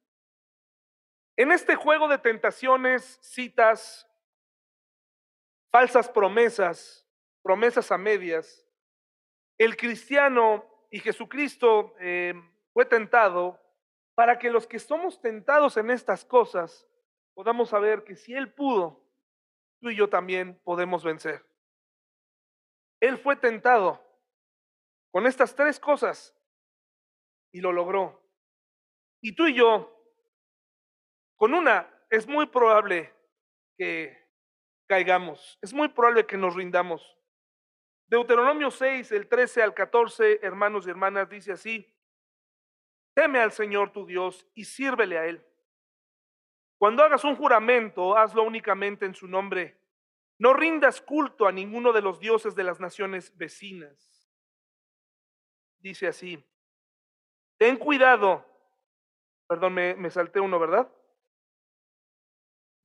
[1.38, 4.10] En este juego de tentaciones, citas,
[5.72, 7.08] falsas promesas,
[7.44, 8.68] promesas a medias,
[9.60, 12.34] el cristiano y Jesucristo eh,
[12.74, 13.60] fue tentado
[14.16, 16.88] para que los que somos tentados en estas cosas
[17.36, 19.00] podamos saber que si Él pudo,
[19.80, 21.46] tú y yo también podemos vencer.
[23.00, 24.04] Él fue tentado
[25.12, 26.36] con estas tres cosas
[27.54, 28.22] y lo logró.
[29.22, 29.90] Y tú y yo,
[31.38, 33.14] con una, es muy probable
[33.78, 34.18] que
[34.88, 37.18] caigamos, es muy probable que nos rindamos.
[38.08, 41.90] Deuteronomio 6, el 13 al 14, hermanos y hermanas, dice así,
[43.14, 45.46] teme al Señor tu Dios y sírvele a Él.
[46.78, 49.80] Cuando hagas un juramento, hazlo únicamente en su nombre.
[50.38, 54.30] No rindas culto a ninguno de los dioses de las naciones vecinas.
[55.80, 56.44] Dice así,
[57.58, 58.46] ten cuidado.
[59.48, 60.92] Perdón, me, me salté uno, ¿verdad?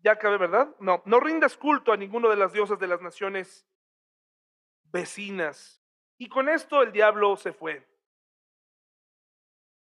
[0.01, 0.75] Ya acabé, ¿verdad?
[0.79, 3.67] No, no rindas culto a ninguno de las dioses de las naciones
[4.85, 5.83] vecinas.
[6.19, 7.87] Y con esto el diablo se fue.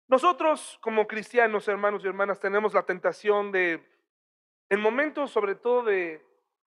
[0.07, 3.87] Nosotros como cristianos, hermanos y hermanas, tenemos la tentación de,
[4.69, 6.25] en momentos sobre todo de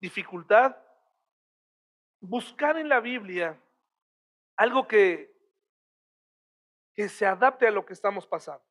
[0.01, 0.77] dificultad,
[2.21, 3.61] buscar en la Biblia
[4.57, 5.34] algo que,
[6.95, 8.65] que se adapte a lo que estamos pasando,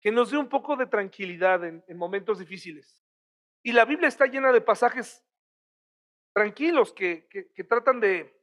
[0.00, 3.02] que nos dé un poco de tranquilidad en, en momentos difíciles.
[3.62, 5.24] Y la Biblia está llena de pasajes
[6.34, 8.38] tranquilos que, que, tratan de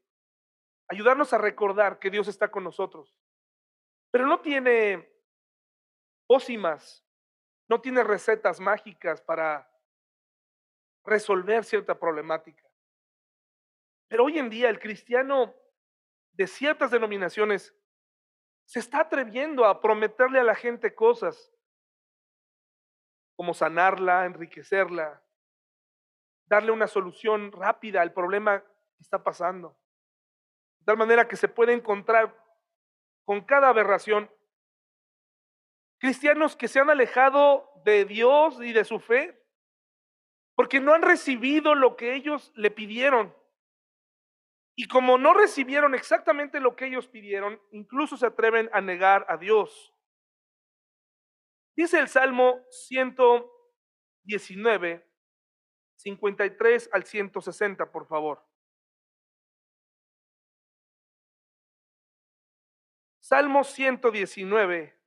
[0.87, 3.15] ayudarnos a recordar que Dios está con nosotros.
[4.09, 5.13] Pero no tiene
[6.25, 7.05] pócimas,
[7.69, 9.69] no tiene recetas mágicas para
[11.03, 12.63] resolver cierta problemática.
[14.07, 15.53] Pero hoy en día el cristiano
[16.33, 17.75] de ciertas denominaciones
[18.65, 21.53] se está atreviendo a prometerle a la gente cosas
[23.35, 25.23] como sanarla, enriquecerla,
[26.45, 29.77] darle una solución rápida al problema que está pasando.
[30.79, 32.35] De tal manera que se puede encontrar
[33.25, 34.29] con cada aberración
[35.99, 39.41] cristianos que se han alejado de Dios y de su fe
[40.55, 43.35] porque no han recibido lo que ellos le pidieron.
[44.81, 49.37] Y como no recibieron exactamente lo que ellos pidieron, incluso se atreven a negar a
[49.37, 49.93] Dios.
[51.75, 55.07] Dice el Salmo 119,
[55.97, 58.43] 53 al 160, por favor.
[63.19, 64.99] Salmo 119.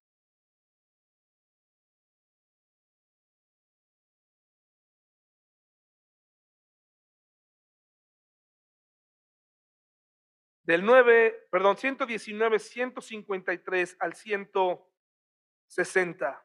[10.64, 16.44] Del 9, perdón, 119, 153 al 160.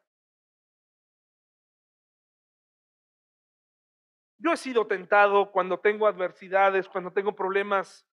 [4.42, 8.06] Yo he sido tentado cuando tengo adversidades, cuando tengo problemas,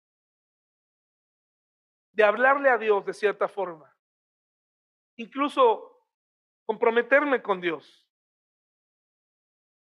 [2.14, 3.96] de hablarle a Dios de cierta forma.
[5.18, 6.06] Incluso
[6.66, 8.08] comprometerme con Dios.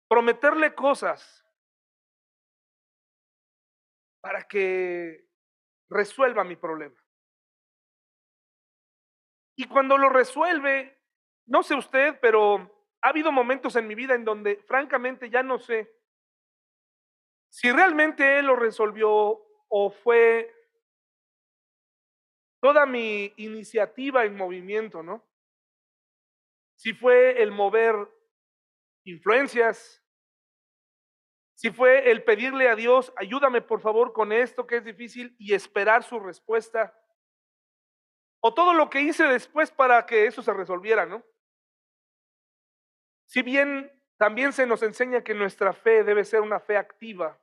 [0.08, 1.46] Prometerle cosas
[4.22, 5.31] para que
[5.92, 6.96] resuelva mi problema.
[9.56, 10.98] Y cuando lo resuelve,
[11.46, 15.60] no sé usted, pero ha habido momentos en mi vida en donde francamente ya no
[15.60, 15.94] sé
[17.50, 20.56] si realmente Él lo resolvió o fue
[22.62, 25.28] toda mi iniciativa en movimiento, ¿no?
[26.76, 27.96] Si fue el mover
[29.04, 30.02] influencias,
[31.62, 35.54] si fue el pedirle a Dios, ayúdame por favor con esto que es difícil y
[35.54, 36.92] esperar su respuesta,
[38.40, 41.24] o todo lo que hice después para que eso se resolviera, ¿no?
[43.28, 47.40] Si bien también se nos enseña que nuestra fe debe ser una fe activa.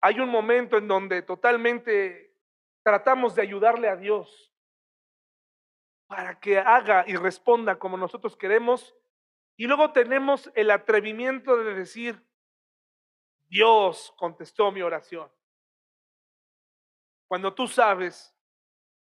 [0.00, 2.36] Hay un momento en donde totalmente
[2.84, 4.54] tratamos de ayudarle a Dios
[6.06, 8.94] para que haga y responda como nosotros queremos.
[9.56, 12.24] Y luego tenemos el atrevimiento de decir,
[13.48, 15.30] Dios contestó mi oración.
[17.28, 18.34] Cuando tú sabes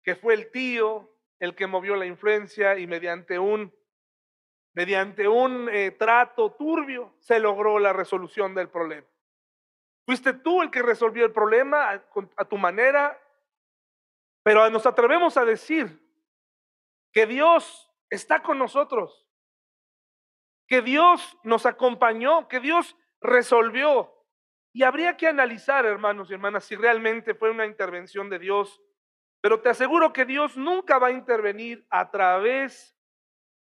[0.02, 3.74] que fue el tío, el que movió la influencia y mediante un,
[4.74, 9.06] mediante un eh, trato turbio se logró la resolución del problema.
[10.04, 12.04] Fuiste tú el que resolvió el problema a,
[12.36, 13.20] a tu manera,
[14.44, 16.00] pero nos atrevemos a decir
[17.12, 19.26] que Dios está con nosotros,
[20.68, 24.15] que Dios nos acompañó, que Dios resolvió.
[24.76, 28.80] Y habría que analizar, hermanos y hermanas, si realmente fue una intervención de Dios
[29.46, 32.98] pero te aseguro que Dios nunca va a intervenir a través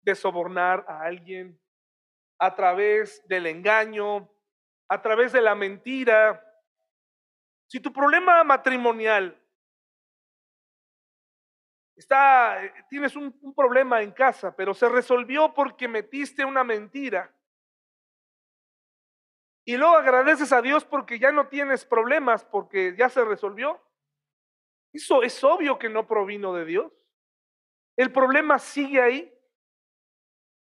[0.02, 1.60] de sobornar a alguien,
[2.38, 4.30] a través del engaño,
[4.88, 6.40] a través de la mentira.
[7.66, 9.36] Si tu problema matrimonial
[11.96, 17.34] está, tienes un, un, problema en casa, pero se resolvió porque metiste una mentira.
[19.64, 23.80] Y luego agradeces a Dios porque ya no tienes problemas, porque ya se resolvió.
[24.92, 26.92] Eso es obvio que no provino de Dios.
[27.96, 29.30] El problema sigue ahí.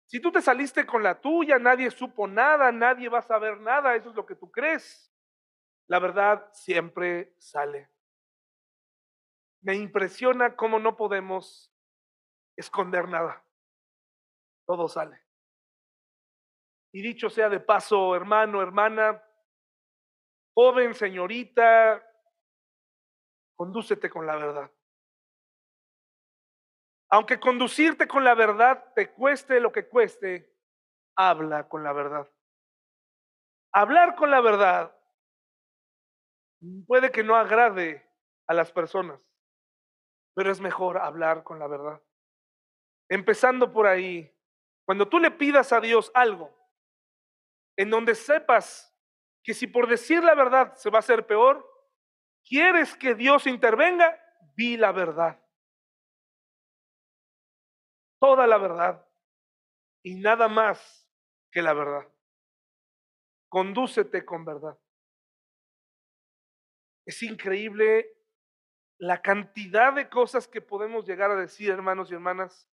[0.06, 3.96] Si tú te saliste con la tuya, nadie supo nada, nadie va a saber nada,
[3.96, 5.12] eso es lo que tú crees.
[5.88, 7.90] La verdad siempre sale.
[9.62, 11.72] Me impresiona cómo no podemos
[12.56, 13.44] esconder nada.
[14.64, 15.25] Todo sale.
[16.96, 19.22] Y dicho sea de paso, hermano, hermana,
[20.54, 22.02] joven, señorita,
[23.54, 24.70] condúcete con la verdad.
[27.10, 30.56] Aunque conducirte con la verdad te cueste lo que cueste,
[31.18, 32.32] habla con la verdad.
[33.74, 34.96] Hablar con la verdad
[36.86, 38.10] puede que no agrade
[38.46, 39.20] a las personas,
[40.34, 42.00] pero es mejor hablar con la verdad.
[43.10, 44.34] Empezando por ahí,
[44.86, 46.56] cuando tú le pidas a Dios algo,
[47.76, 48.92] en donde sepas
[49.42, 51.64] que si por decir la verdad se va a hacer peor,
[52.48, 54.16] ¿Quieres que Dios intervenga?
[54.54, 55.42] Vi la verdad.
[58.20, 59.04] Toda la verdad.
[60.02, 61.10] Y nada más
[61.50, 62.08] que la verdad.
[63.48, 64.78] Condúcete con verdad.
[67.04, 68.12] Es increíble
[68.98, 72.70] la cantidad de cosas que podemos llegar a decir, hermanos y hermanas,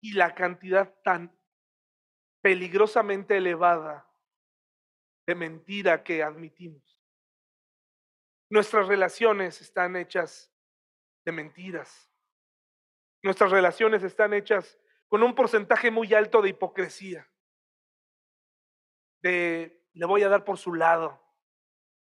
[0.00, 1.36] y la cantidad tan
[2.40, 4.08] peligrosamente elevada
[5.26, 7.02] de mentira que admitimos.
[8.50, 10.52] Nuestras relaciones están hechas
[11.24, 12.10] de mentiras.
[13.22, 17.28] Nuestras relaciones están hechas con un porcentaje muy alto de hipocresía.
[19.20, 21.20] De le voy a dar por su lado.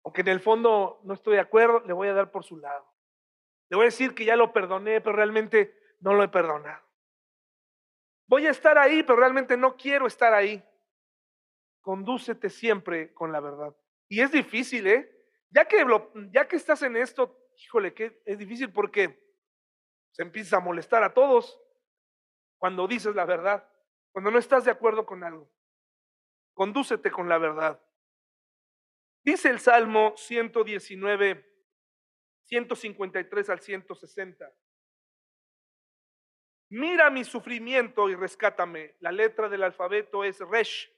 [0.04, 2.86] Aunque en el fondo no estoy de acuerdo, le voy a dar por su lado.
[3.70, 6.84] Le voy a decir que ya lo perdoné, pero realmente no lo he perdonado.
[8.30, 10.64] Voy a estar ahí, pero realmente no quiero estar ahí.
[11.82, 13.76] Condúcete siempre con la verdad.
[14.08, 15.12] Y es difícil, ¿eh?
[15.50, 15.84] Ya que,
[16.32, 19.20] ya que estás en esto, híjole, que es difícil porque
[20.12, 21.60] se empieza a molestar a todos
[22.60, 23.68] cuando dices la verdad,
[24.12, 25.52] cuando no estás de acuerdo con algo.
[26.54, 27.82] Condúcete con la verdad.
[29.24, 31.52] Dice el Salmo 119,
[32.46, 34.54] 153 al 160.
[36.70, 38.96] Mira mi sufrimiento y rescátame.
[39.00, 40.90] La letra del alfabeto es Resh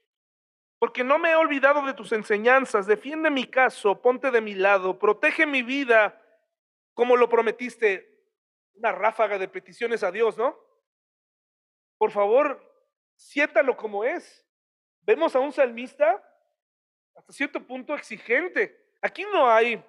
[0.81, 2.88] porque no me he olvidado de tus enseñanzas.
[2.88, 6.19] Defiende mi caso, ponte de mi lado, protege mi vida
[6.95, 8.10] como lo prometiste.
[8.73, 10.57] Una ráfaga de peticiones a Dios, ¿no?
[11.99, 12.60] Por favor,
[13.15, 14.43] siéntalo como es.
[15.01, 16.19] Vemos a un salmista
[17.15, 18.89] hasta cierto punto exigente.
[19.03, 19.86] Aquí no hay,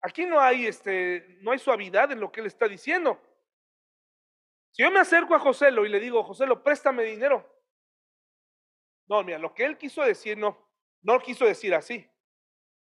[0.00, 3.22] aquí no hay, este, no hay suavidad en lo que él está diciendo.
[4.72, 7.46] Si yo me acerco a Joselo y le digo, Joselo, préstame dinero,
[9.08, 10.70] no, mira, lo que él quiso decir no,
[11.02, 12.08] no lo quiso decir así.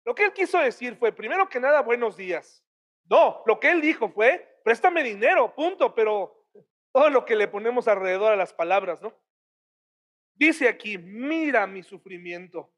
[0.05, 2.64] Lo que él quiso decir fue, primero que nada, buenos días.
[3.05, 6.47] No, lo que él dijo fue, préstame dinero, punto, pero
[6.93, 9.14] todo lo que le ponemos alrededor a las palabras, ¿no?
[10.35, 12.73] Dice aquí, mira mi sufrimiento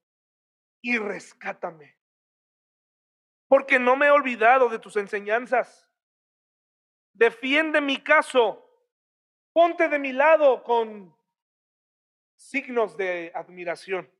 [0.82, 1.98] y rescátame,
[3.48, 5.90] porque no me he olvidado de tus enseñanzas.
[7.12, 8.69] Defiende mi caso,
[9.52, 11.14] ponte de mi lado con
[12.36, 14.10] signos de admiración.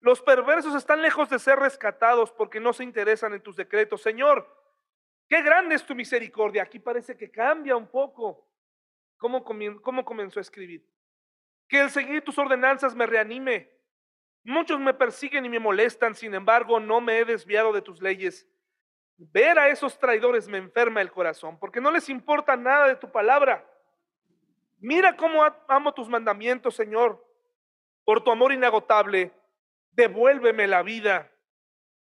[0.00, 4.02] Los perversos están lejos de ser rescatados porque no se interesan en tus decretos.
[4.02, 4.46] Señor,
[5.28, 6.62] qué grande es tu misericordia.
[6.62, 8.46] Aquí parece que cambia un poco
[9.16, 9.42] cómo,
[10.04, 10.86] comenzó a escribir.
[11.68, 13.70] Que el seguir tus ordenanzas me reanime.
[14.42, 18.46] Muchos me persiguen y me molestan, sin embargo no me he desviado de tus leyes.
[19.16, 23.10] Ver a esos traidores me enferma el corazón, porque no les importa nada de tu
[23.10, 23.66] palabra.
[24.86, 27.26] Mira cómo amo tus mandamientos, Señor.
[28.04, 29.32] Por tu amor inagotable,
[29.92, 31.32] devuélveme la vida.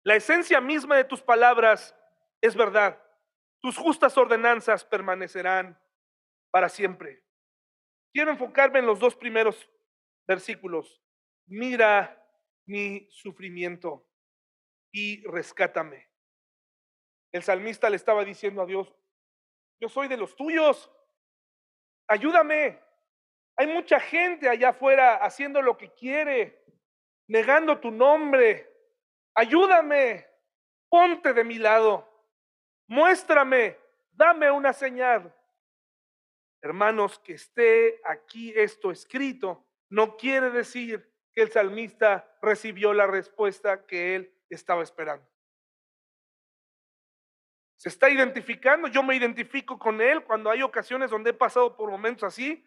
[0.04, 1.94] La esencia misma de tus palabras
[2.40, 2.98] es verdad.
[3.60, 5.78] tus justas ordenanzas permanecerán
[6.50, 7.22] para siempre.
[8.12, 9.70] Quiero enfocarme en los dos primeros
[10.26, 11.00] versículos.
[11.46, 12.26] Mira
[12.64, 14.08] mi sufrimiento
[14.90, 16.10] y rescátame.
[17.32, 18.92] El salmista le estaba diciendo a Dios,
[19.78, 20.90] yo soy de los tuyos,
[22.06, 22.80] ayúdame.
[23.56, 26.64] Hay mucha gente allá afuera haciendo lo que quiere,
[27.28, 28.70] negando tu nombre.
[29.34, 30.26] Ayúdame,
[30.88, 32.08] ponte de mi lado,
[32.86, 33.78] muéstrame,
[34.12, 35.34] dame una señal.
[36.60, 43.86] Hermanos, que esté aquí esto escrito no quiere decir que el salmista recibió la respuesta
[43.86, 45.31] que él estaba esperando.
[47.82, 51.90] Se está identificando, yo me identifico con él cuando hay ocasiones donde he pasado por
[51.90, 52.64] momentos así.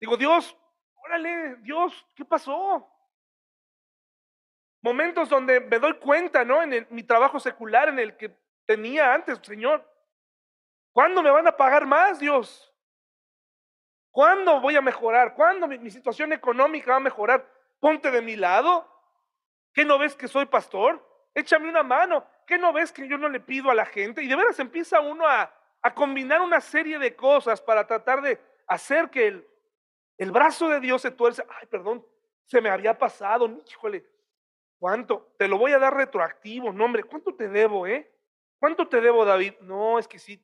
[0.00, 0.56] Digo, Dios,
[1.04, 2.88] órale, Dios, ¿qué pasó?
[4.82, 6.62] Momentos donde me doy cuenta, ¿no?
[6.62, 9.84] En mi trabajo secular en el que tenía antes, Señor.
[10.92, 12.72] ¿Cuándo me van a pagar más, Dios?
[14.12, 15.34] ¿Cuándo voy a mejorar?
[15.34, 17.52] ¿Cuándo mi, situación económica va a mejorar?
[17.80, 18.88] Ponte de mi lado.
[19.72, 21.04] ¿Qué no ves que soy pastor?
[21.34, 22.24] Échame una mano.
[22.46, 24.22] ¿Qué no ves que yo no le pido a la gente?
[24.22, 28.40] Y de veras empieza uno a, a combinar una serie de cosas para tratar de
[28.66, 29.48] hacer que el,
[30.18, 31.44] el brazo de Dios se tuerce.
[31.60, 32.04] Ay, perdón,
[32.44, 33.48] se me había pasado.
[33.68, 34.04] Híjole,
[34.78, 35.34] ¿cuánto?
[35.38, 36.72] Te lo voy a dar retroactivo.
[36.72, 38.10] No, hombre, ¿cuánto te debo, eh?
[38.58, 39.54] ¿Cuánto te debo, David?
[39.60, 40.42] No, es que sí.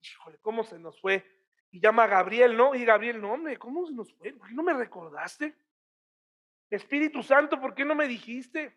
[0.00, 1.24] Híjole, ¿cómo se nos fue?
[1.70, 2.74] Y llama a Gabriel, ¿no?
[2.74, 4.32] Y Gabriel, no, hombre, ¿cómo se nos fue?
[4.32, 5.54] ¿Por qué no me recordaste?
[6.68, 8.76] Espíritu Santo, ¿por qué no me dijiste?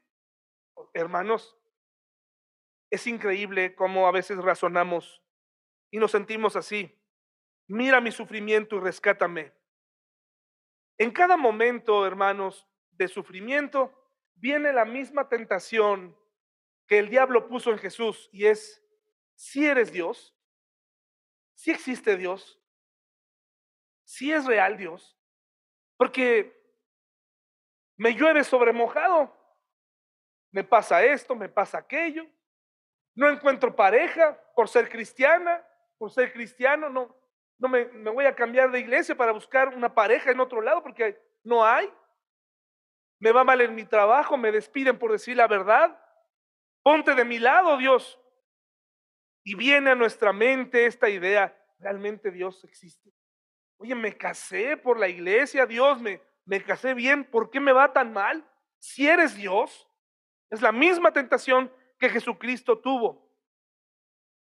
[0.93, 1.57] Hermanos,
[2.93, 5.23] es increíble cómo a veces razonamos
[5.89, 6.95] y nos sentimos así.
[7.67, 9.51] Mira mi sufrimiento y rescátame.
[10.99, 13.91] En cada momento, hermanos, de sufrimiento,
[14.35, 16.15] viene la misma tentación
[16.85, 18.79] que el diablo puso en Jesús y es,
[19.33, 20.37] si eres Dios,
[21.55, 22.61] si existe Dios,
[24.03, 25.17] si es real Dios,
[25.97, 26.55] porque
[27.97, 29.35] me llueve sobre mojado,
[30.51, 32.29] me pasa esto, me pasa aquello,
[33.15, 35.65] no encuentro pareja por ser cristiana,
[35.97, 37.15] por ser cristiano, no,
[37.57, 40.81] no me, me voy a cambiar de iglesia para buscar una pareja en otro lado
[40.81, 41.91] porque no hay.
[43.19, 45.97] Me va mal en mi trabajo, me despiden por decir la verdad.
[46.81, 48.19] Ponte de mi lado, Dios.
[49.45, 53.11] Y viene a nuestra mente esta idea, realmente Dios existe.
[53.77, 57.91] Oye, me casé por la iglesia, Dios, me, me casé bien, ¿por qué me va
[57.93, 58.45] tan mal?
[58.79, 59.87] Si eres Dios,
[60.49, 61.71] es la misma tentación
[62.03, 63.31] que Jesucristo tuvo.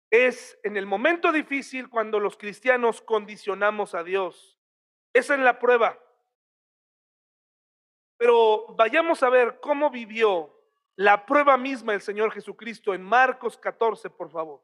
[0.09, 4.57] Es en el momento difícil cuando los cristianos condicionamos a Dios.
[5.13, 5.99] Esa es la prueba.
[8.19, 10.57] Pero vayamos a ver cómo vivió
[10.95, 14.63] la prueba misma el Señor Jesucristo en Marcos 14, por favor.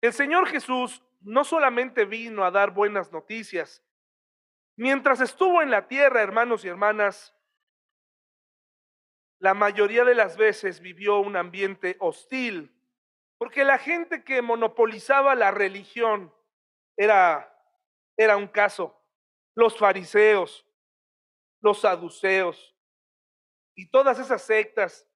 [0.00, 3.84] El Señor Jesús no solamente vino a dar buenas noticias,
[4.74, 7.36] mientras estuvo en la tierra, hermanos y hermanas,
[9.40, 12.76] la mayoría de las veces vivió un ambiente hostil,
[13.38, 16.32] porque la gente que monopolizaba la religión
[16.96, 17.50] era,
[18.18, 19.02] era un caso.
[19.54, 20.66] Los fariseos,
[21.62, 22.76] los saduceos
[23.74, 25.06] y todas esas sectas,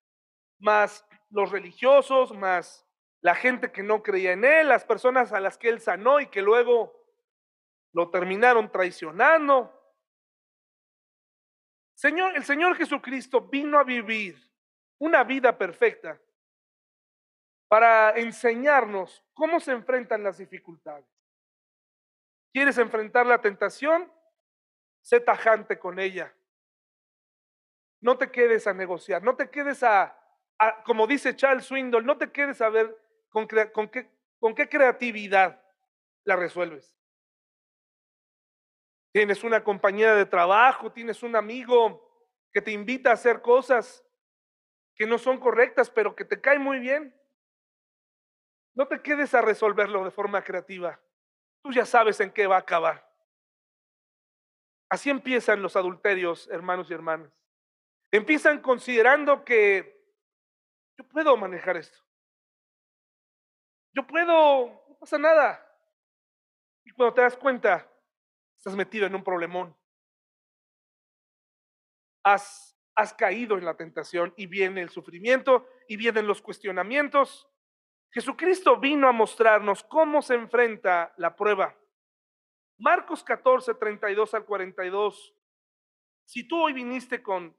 [0.58, 2.86] más los religiosos, más
[3.20, 6.28] la gente que no creía en él, las personas a las que él sanó y
[6.28, 6.94] que luego
[7.92, 9.70] lo terminaron traicionando.
[11.94, 14.36] Señor, el Señor Jesucristo vino a vivir
[14.98, 16.20] una vida perfecta
[17.68, 21.06] para enseñarnos cómo se enfrentan las dificultades.
[22.52, 24.12] ¿Quieres enfrentar la tentación?
[25.02, 26.34] Sé tajante con ella.
[28.00, 30.16] No te quedes a negociar, no te quedes a,
[30.84, 35.60] como dice Charles Swindoll, no te quedes a ver ¿Con, qué, ¿Con qué creatividad
[36.22, 36.94] la resuelves?
[39.14, 42.04] Tienes una compañía de trabajo, tienes un amigo
[42.52, 44.04] que te invita a hacer cosas
[44.96, 47.14] que no son correctas, pero que te cae muy bien.
[48.74, 51.00] No te quedes a resolverlo de forma creativa.
[51.62, 53.08] Tú ya sabes en qué va a acabar.
[54.88, 57.30] Así empiezan los adulterios, hermanos y hermanas.
[58.10, 60.12] Empiezan considerando que
[60.98, 62.00] yo puedo manejar esto.
[63.92, 65.64] Yo puedo, no pasa nada.
[66.84, 67.88] Y cuando te das cuenta,
[68.56, 69.76] estás metido en un problemón.
[72.22, 77.48] Has, has caído en la tentación y viene el sufrimiento y vienen los cuestionamientos.
[78.10, 81.76] Jesucristo vino a mostrarnos cómo se enfrenta la prueba.
[82.78, 85.34] Marcos 14, 32 al 42.
[86.24, 87.56] Si tú hoy viniste con,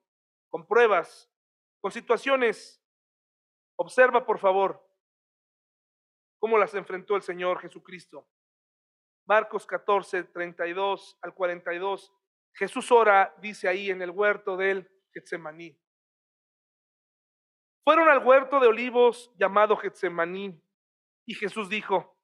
[0.49, 1.29] con pruebas,
[1.81, 2.81] con situaciones,
[3.77, 4.81] observa por favor
[6.39, 8.27] cómo las enfrentó el Señor Jesucristo.
[9.25, 12.13] Marcos 14, 32 al 42.
[12.53, 15.77] Jesús ora, dice ahí en el huerto del Getsemaní.
[17.83, 20.59] Fueron al huerto de olivos llamado Getsemaní
[21.25, 22.17] y Jesús dijo,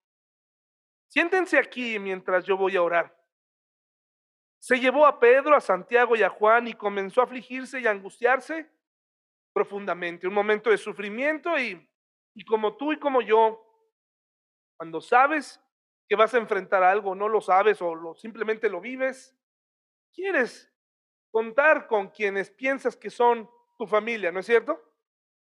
[1.08, 3.16] siéntense aquí mientras yo voy a orar.
[4.60, 7.92] Se llevó a Pedro, a Santiago y a Juan y comenzó a afligirse y a
[7.92, 8.70] angustiarse
[9.54, 10.28] profundamente.
[10.28, 11.90] Un momento de sufrimiento y,
[12.36, 13.60] y como tú y como yo,
[14.78, 15.60] cuando sabes
[16.12, 19.34] que vas a enfrentar algo, no lo sabes o lo, simplemente lo vives,
[20.14, 20.70] quieres
[21.32, 24.78] contar con quienes piensas que son tu familia, ¿no es cierto?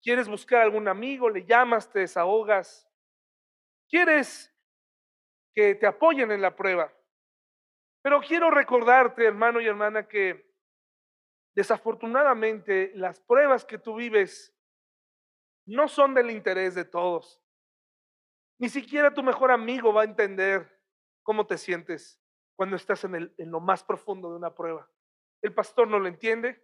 [0.02, 2.90] Quieres buscar algún amigo, le llamas, te desahogas.
[3.88, 4.52] Quieres
[5.54, 6.92] que te apoyen en la prueba.
[8.02, 10.52] Pero quiero recordarte, hermano y hermana, que
[11.54, 14.58] desafortunadamente las pruebas que tú vives
[15.68, 17.47] no son del interés de todos.
[18.60, 20.80] Ni siquiera tu mejor amigo va a entender
[21.24, 22.20] cómo te sientes
[22.56, 24.90] cuando estás en, el, en lo más profundo de una prueba.
[25.42, 26.64] El pastor no lo entiende,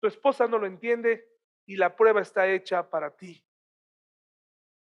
[0.00, 1.26] tu esposa no lo entiende
[1.66, 3.42] y la prueba está hecha para ti.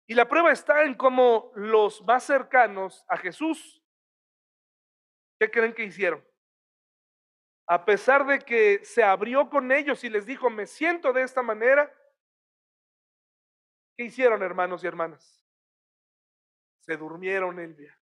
[0.07, 3.81] Y la prueba está en cómo los más cercanos a Jesús,
[5.39, 6.25] ¿qué creen que hicieron?
[7.67, 11.41] A pesar de que se abrió con ellos y les dijo, me siento de esta
[11.41, 11.93] manera,
[13.95, 15.40] ¿qué hicieron hermanos y hermanas?
[16.81, 17.97] Se durmieron el día.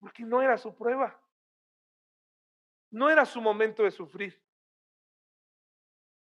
[0.00, 1.18] Porque no era su prueba.
[2.90, 4.42] No era su momento de sufrir.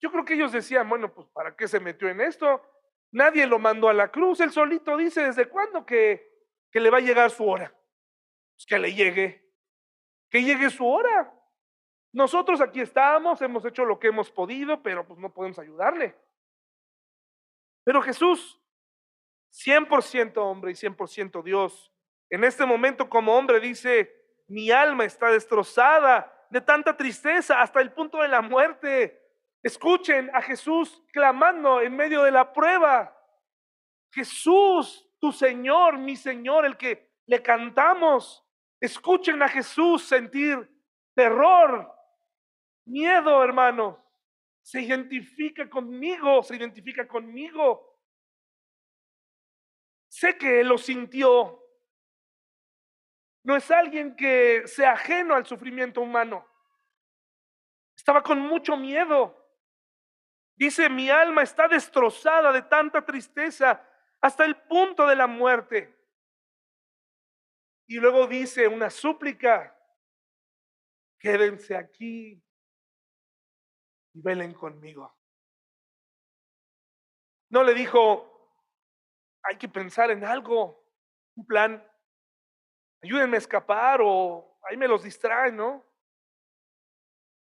[0.00, 2.60] Yo creo que ellos decían, bueno, pues ¿para qué se metió en esto?
[3.12, 6.98] Nadie lo mandó a la cruz, él solito dice, ¿desde cuándo que, que le va
[6.98, 7.68] a llegar su hora?
[8.56, 9.52] Pues que le llegue,
[10.30, 11.32] que llegue su hora.
[12.12, 16.16] Nosotros aquí estamos, hemos hecho lo que hemos podido, pero pues no podemos ayudarle.
[17.84, 18.61] Pero Jesús,
[19.52, 21.92] 100% hombre y 100% Dios,
[22.30, 24.10] en este momento como hombre dice,
[24.48, 29.20] mi alma está destrozada de tanta tristeza hasta el punto de la muerte.
[29.62, 33.16] Escuchen a Jesús clamando en medio de la prueba.
[34.10, 38.44] Jesús, tu Señor, mi Señor, el que le cantamos.
[38.80, 40.68] Escuchen a Jesús sentir
[41.14, 41.90] terror,
[42.84, 43.96] miedo, hermanos.
[44.62, 47.91] Se identifica conmigo, se identifica conmigo.
[50.22, 51.60] Sé que lo sintió,
[53.42, 56.48] no es alguien que sea ajeno al sufrimiento humano.
[57.96, 59.36] Estaba con mucho miedo.
[60.54, 63.84] Dice, mi alma está destrozada de tanta tristeza
[64.20, 65.92] hasta el punto de la muerte.
[67.88, 69.76] Y luego dice una súplica,
[71.18, 72.40] quédense aquí
[74.12, 75.18] y velen conmigo.
[77.48, 78.31] No le dijo,
[79.42, 80.84] hay que pensar en algo,
[81.34, 81.84] un plan
[83.02, 85.84] ayúdenme a escapar o ahí me los distraen, ¿no?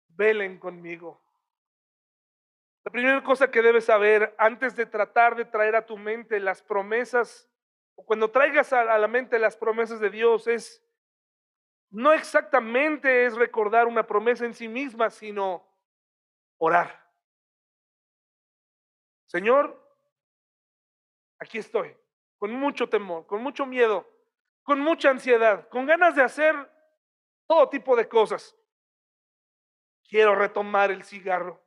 [0.08, 1.20] Velen conmigo.
[2.84, 6.62] La primera cosa que debes saber antes de tratar de traer a tu mente las
[6.62, 7.48] promesas,
[7.94, 10.82] o cuando traigas a la mente las promesas de Dios, es
[11.90, 15.66] no exactamente es recordar una promesa en sí misma, sino
[16.56, 17.06] orar.
[19.26, 19.89] Señor,
[21.40, 21.96] aquí estoy,
[22.38, 24.06] con mucho temor, con mucho miedo
[24.62, 26.54] con mucha ansiedad, con ganas de hacer
[27.48, 28.56] todo tipo de cosas.
[30.08, 31.60] Quiero retomar el cigarro.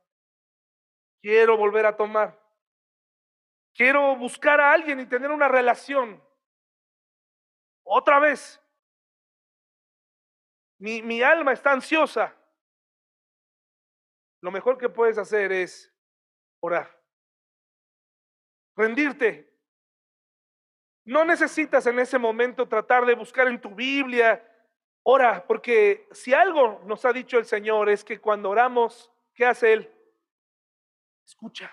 [1.20, 2.42] Quiero volver a tomar.
[3.74, 6.22] Quiero buscar a alguien y tener una relación.
[7.82, 8.60] Otra vez.
[10.78, 12.34] Mi, alma está ansiosa.
[14.40, 15.94] Lo mejor que puedes hacer es
[16.60, 17.02] orar.
[18.76, 19.53] Rendirte
[21.04, 24.42] no necesitas en ese momento tratar de buscar en tu Biblia.
[25.02, 29.74] Ora, porque si algo nos ha dicho el Señor es que cuando oramos, ¿qué hace
[29.74, 29.92] Él?
[31.26, 31.70] Escucha.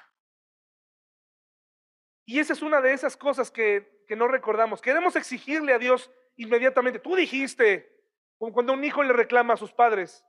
[2.26, 4.82] Y esa es una de esas cosas que, que no recordamos.
[4.82, 7.00] Queremos exigirle a Dios inmediatamente.
[7.00, 7.90] Tú dijiste,
[8.38, 10.26] como cuando un hijo le reclama a sus padres.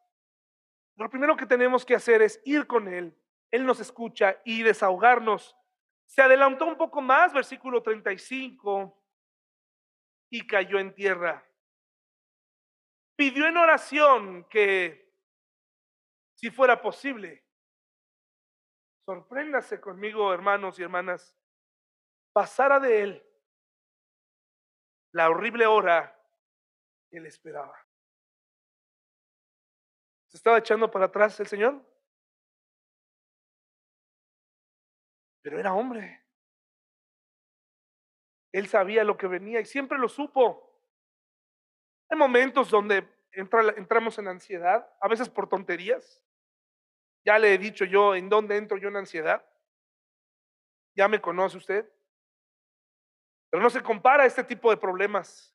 [0.96, 3.16] Lo primero que tenemos que hacer es ir con Él.
[3.50, 5.56] Él nos escucha y desahogarnos
[6.12, 9.02] se adelantó un poco más, versículo 35,
[10.30, 11.42] y cayó en tierra.
[13.16, 15.10] Pidió en oración que,
[16.34, 17.46] si fuera posible,
[19.06, 21.34] sorpréndase conmigo, hermanos y hermanas,
[22.34, 23.26] pasara de él
[25.12, 26.14] la horrible hora
[27.08, 27.74] que él esperaba.
[30.28, 31.82] ¿Se estaba echando para atrás el Señor?
[35.42, 36.22] Pero era hombre.
[38.52, 40.70] Él sabía lo que venía y siempre lo supo.
[42.08, 46.22] Hay momentos donde entramos en ansiedad, a veces por tonterías.
[47.24, 49.44] Ya le he dicho yo en dónde entro yo en ansiedad.
[50.94, 51.90] Ya me conoce usted.
[53.50, 55.54] Pero no se compara a este tipo de problemas.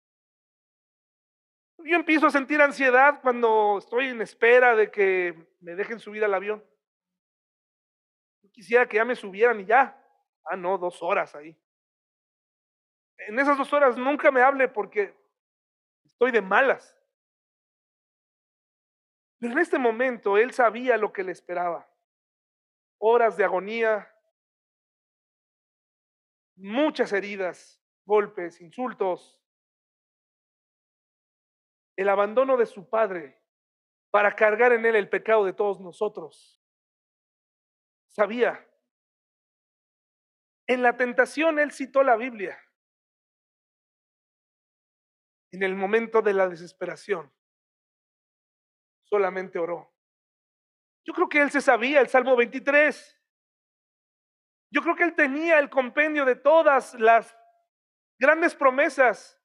[1.80, 6.34] Yo empiezo a sentir ansiedad cuando estoy en espera de que me dejen subir al
[6.34, 6.64] avión.
[8.58, 9.96] Quisiera que ya me subieran y ya.
[10.44, 11.56] Ah, no, dos horas ahí.
[13.20, 15.16] En esas dos horas nunca me hable porque
[16.04, 16.98] estoy de malas.
[19.38, 21.88] Pero en este momento él sabía lo que le esperaba.
[22.98, 24.12] Horas de agonía,
[26.56, 29.40] muchas heridas, golpes, insultos,
[31.96, 33.40] el abandono de su padre
[34.10, 36.57] para cargar en él el pecado de todos nosotros.
[38.08, 38.68] Sabía.
[40.68, 42.62] En la tentación él citó la Biblia.
[45.52, 47.34] En el momento de la desesperación,
[49.06, 49.94] solamente oró.
[51.06, 53.18] Yo creo que él se sabía el Salmo 23.
[54.70, 57.38] Yo creo que él tenía el compendio de todas las
[58.20, 59.42] grandes promesas.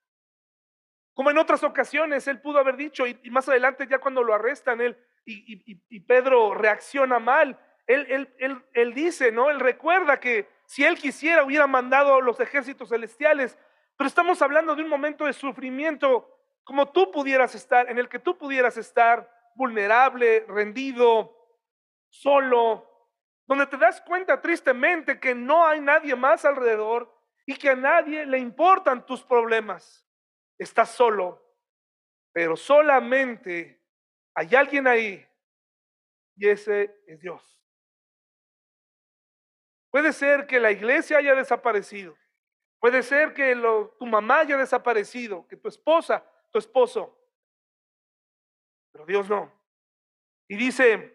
[1.15, 4.81] Como en otras ocasiones él pudo haber dicho, y, más adelante ya cuando lo arrestan,
[4.81, 9.51] él y, Pedro reacciona mal, él, él, él, él dice, ¿no?
[9.51, 13.59] Él recuerda que si él quisiera hubiera mandado los ejércitos celestiales,
[13.97, 16.29] pero estamos hablando de un momento de sufrimiento
[16.65, 21.37] como tú pudieras estar, en el que tú pudieras estar vulnerable, rendido,
[22.09, 22.89] solo,
[23.47, 27.13] donde te das cuenta tristemente que no hay nadie más alrededor
[27.45, 30.07] y que a nadie le importan tus problemas.
[30.57, 31.43] Estás solo,
[32.33, 33.83] pero solamente
[34.35, 35.27] hay alguien ahí
[36.37, 37.62] y ese es Dios.
[39.93, 42.17] Puede ser que la iglesia haya desaparecido.
[42.81, 43.55] Puede ser que
[43.99, 47.15] tu mamá haya desaparecido, que tu esposa, tu esposo.
[48.91, 49.53] Pero Dios no.
[50.49, 51.15] Y dice,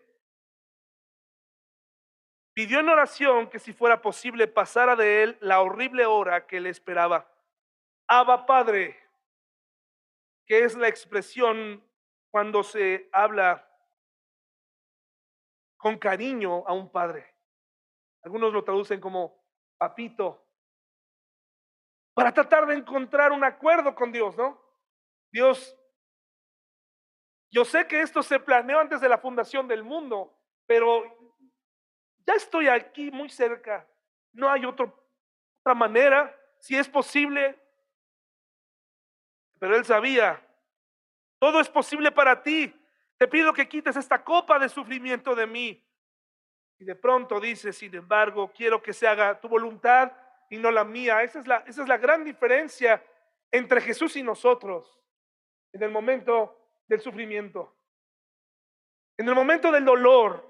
[2.54, 6.70] pidió en oración que si fuera posible pasara de él la horrible hora que le
[6.70, 7.28] esperaba.
[8.08, 8.96] Abba Padre,
[10.46, 11.84] que es la expresión
[12.30, 13.68] cuando se habla
[15.78, 17.37] con cariño a un padre.
[18.28, 19.42] Algunos lo traducen como
[19.78, 20.46] papito,
[22.14, 24.62] para tratar de encontrar un acuerdo con Dios, ¿no?
[25.32, 25.80] Dios,
[27.50, 31.06] yo sé que esto se planeó antes de la fundación del mundo, pero
[32.26, 33.88] ya estoy aquí muy cerca,
[34.34, 34.92] no hay otra
[35.74, 37.58] manera, si es posible.
[39.58, 40.46] Pero él sabía,
[41.40, 42.76] todo es posible para ti.
[43.18, 45.87] Te pido que quites esta copa de sufrimiento de mí.
[46.80, 50.12] Y de pronto dice, sin embargo, quiero que se haga tu voluntad
[50.50, 51.24] y no la mía.
[51.24, 53.04] Esa es la, esa es la gran diferencia
[53.52, 55.00] entre Jesús y nosotros
[55.74, 56.56] en el momento
[56.88, 57.76] del sufrimiento.
[59.18, 60.46] En el momento del dolor,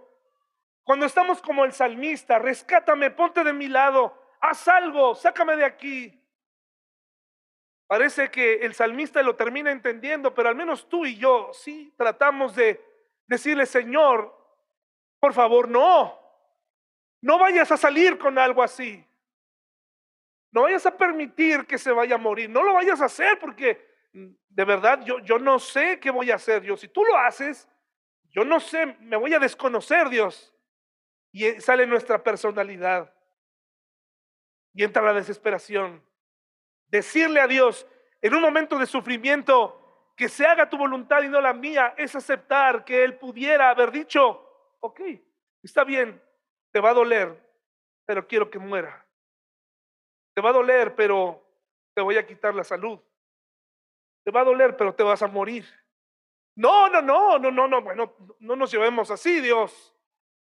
[0.83, 6.23] cuando estamos como el salmista, rescátame, ponte de mi lado, haz algo, sácame de aquí.
[7.87, 12.55] Parece que el salmista lo termina entendiendo, pero al menos tú y yo sí tratamos
[12.55, 12.83] de
[13.27, 14.36] decirle, Señor,
[15.19, 16.17] por favor, no,
[17.21, 19.03] no vayas a salir con algo así.
[20.51, 22.49] No vayas a permitir que se vaya a morir.
[22.49, 26.35] No lo vayas a hacer porque de verdad yo, yo no sé qué voy a
[26.35, 26.79] hacer, Dios.
[26.79, 27.67] Si tú lo haces,
[28.29, 30.53] yo no sé, me voy a desconocer, Dios.
[31.31, 33.13] Y sale nuestra personalidad.
[34.73, 36.03] Y entra la desesperación.
[36.87, 37.85] Decirle a Dios
[38.21, 42.15] en un momento de sufrimiento que se haga tu voluntad y no la mía es
[42.15, 44.46] aceptar que Él pudiera haber dicho,
[44.79, 45.01] ok,
[45.63, 46.21] está bien,
[46.71, 47.43] te va a doler,
[48.05, 49.05] pero quiero que muera.
[50.33, 51.43] Te va a doler, pero
[51.93, 52.99] te voy a quitar la salud.
[54.23, 55.65] Te va a doler, pero te vas a morir.
[56.55, 59.95] No, no, no, no, no, no, bueno, no nos llevemos así, Dios.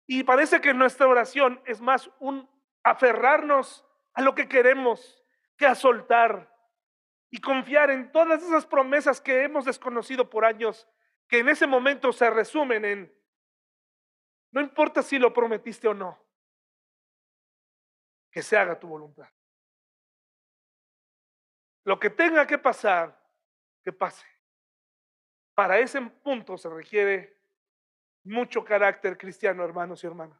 [0.08, 2.50] Y parece que nuestra oración es más un
[2.84, 5.24] aferrarnos a lo que queremos
[5.56, 6.56] que a soltar
[7.30, 10.88] y confiar en todas esas promesas que hemos desconocido por años,
[11.28, 13.19] que en ese momento se resumen en,
[14.52, 16.18] no importa si lo prometiste o no,
[18.32, 19.28] que se haga tu voluntad.
[21.84, 23.20] Lo que tenga que pasar,
[23.84, 24.26] que pase.
[25.56, 27.38] Para ese punto se requiere
[28.24, 30.39] mucho carácter cristiano, hermanos y hermanas.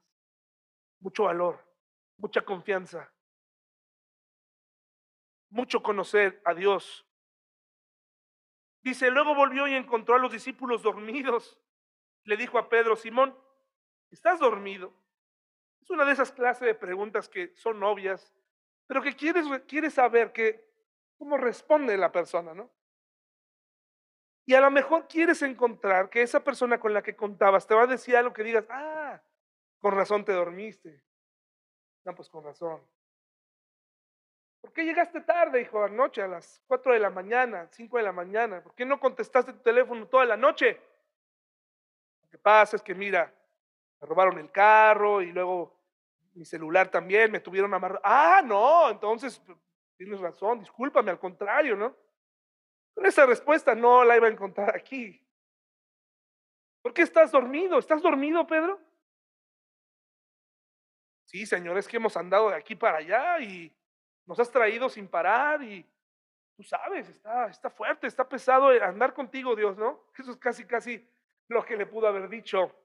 [0.99, 1.66] Mucho valor,
[2.18, 3.12] mucha confianza,
[5.49, 7.05] mucho conocer a Dios.
[8.82, 11.60] Dice, luego volvió y encontró a los discípulos dormidos.
[12.24, 13.38] Le dijo a Pedro, Simón,
[14.12, 14.93] ¿estás dormido?
[15.82, 18.34] Es una de esas clases de preguntas que son obvias,
[18.88, 20.34] pero que quieres, quieres saber
[21.18, 22.70] cómo responde la persona, ¿no?
[24.45, 27.84] Y a lo mejor quieres encontrar que esa persona con la que contabas te va
[27.84, 29.22] a decir algo que digas, ah,
[29.80, 31.03] con razón te dormiste.
[32.03, 32.82] No, pues con razón.
[34.62, 38.12] ¿Por qué llegaste tarde, hijo, anoche a las 4 de la mañana, 5 de la
[38.12, 38.62] mañana?
[38.62, 40.82] ¿Por qué no contestaste tu teléfono toda la noche?
[42.24, 43.34] Lo que pasa es que, mira,
[44.02, 45.78] me robaron el carro y luego
[46.34, 48.02] mi celular también, me tuvieron amarrado.
[48.04, 49.41] Ah, no, entonces
[49.97, 51.95] tienes razón, discúlpame, al contrario, ¿no?
[52.95, 55.22] Pero esa respuesta no la iba a encontrar aquí.
[56.82, 57.78] ¿Por qué estás dormido?
[57.78, 58.80] ¿Estás dormido, Pedro?
[61.26, 63.72] Sí, Señor, es que hemos andado de aquí para allá y
[64.26, 65.86] nos has traído sin parar y
[66.56, 70.06] tú sabes, está, está fuerte, está pesado andar contigo, Dios, ¿no?
[70.18, 71.08] Eso es casi, casi
[71.47, 72.76] lo que le pudo haber dicho.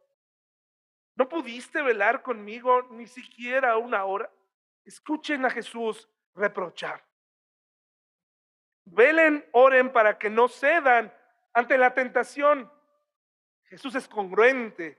[1.17, 4.31] ¿No pudiste velar conmigo ni siquiera una hora?
[4.85, 7.05] Escuchen a Jesús reprochar.
[8.85, 11.13] Velen, oren para que no cedan
[11.53, 12.71] ante la tentación.
[13.65, 14.99] Jesús es congruente.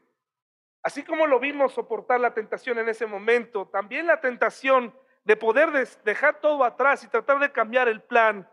[0.81, 5.71] Así como lo vimos soportar la tentación en ese momento, también la tentación de poder
[6.03, 8.47] dejar todo atrás y tratar de cambiar el plan,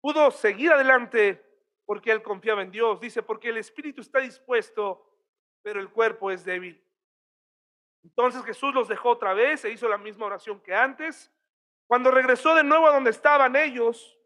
[0.00, 1.44] pudo seguir adelante
[1.84, 3.00] porque él confiaba en Dios.
[3.00, 5.09] Dice, porque el espíritu está dispuesto,
[5.62, 6.82] pero el cuerpo es débil.
[8.02, 11.30] Entonces Jesús los dejó otra vez, e hizo la misma oración que antes.
[11.86, 14.18] Cuando regresó de nuevo a donde estaban ellos,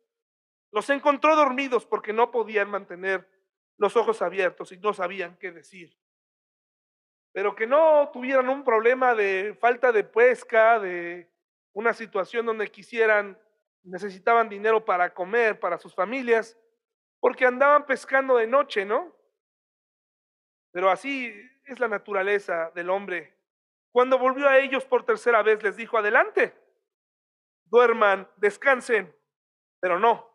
[0.71, 3.29] los encontró dormidos porque no podían mantener
[3.77, 5.97] los ojos abiertos y no sabían qué decir.
[7.33, 11.31] Pero que no tuvieran un problema de falta de pesca, de
[11.73, 13.39] una situación donde quisieran,
[13.83, 16.57] necesitaban dinero para comer, para sus familias,
[17.21, 19.14] porque andaban pescando de noche, ¿no?
[20.75, 21.33] Pero así
[21.67, 23.33] es la naturaleza del hombre.
[23.93, 26.53] Cuando volvió a ellos por tercera vez, les dijo, adelante,
[27.67, 29.15] duerman, descansen,
[29.79, 30.29] pero no.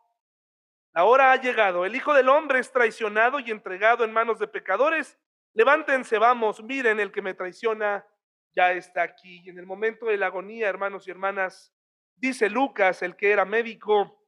[0.93, 1.83] La hora ha llegado.
[1.83, 5.19] El Hijo del Hombre es traicionado y entregado en manos de pecadores.
[5.53, 8.07] Levántense, vamos, miren, el que me traiciona
[8.55, 9.41] ya está aquí.
[9.43, 11.75] Y en el momento de la agonía, hermanos y hermanas,
[12.15, 14.25] dice Lucas, el que era médico,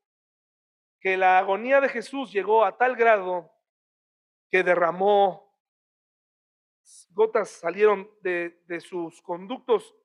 [1.00, 3.50] que la agonía de Jesús llegó a tal grado
[4.50, 5.51] que derramó
[7.12, 9.96] gotas salieron de, de sus conductos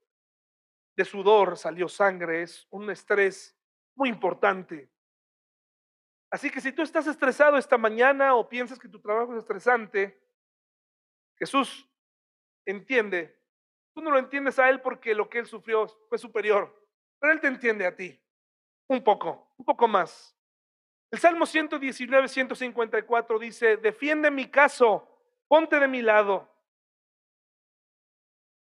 [0.96, 3.56] de sudor, salió sangre, es un estrés
[3.94, 4.90] muy importante.
[6.30, 10.20] Así que si tú estás estresado esta mañana o piensas que tu trabajo es estresante,
[11.38, 11.88] Jesús
[12.64, 13.38] entiende.
[13.94, 16.74] Tú no lo entiendes a Él porque lo que Él sufrió fue superior,
[17.18, 18.20] pero Él te entiende a ti.
[18.88, 20.36] Un poco, un poco más.
[21.10, 25.08] El Salmo 119, 154 dice, defiende mi caso,
[25.46, 26.50] ponte de mi lado.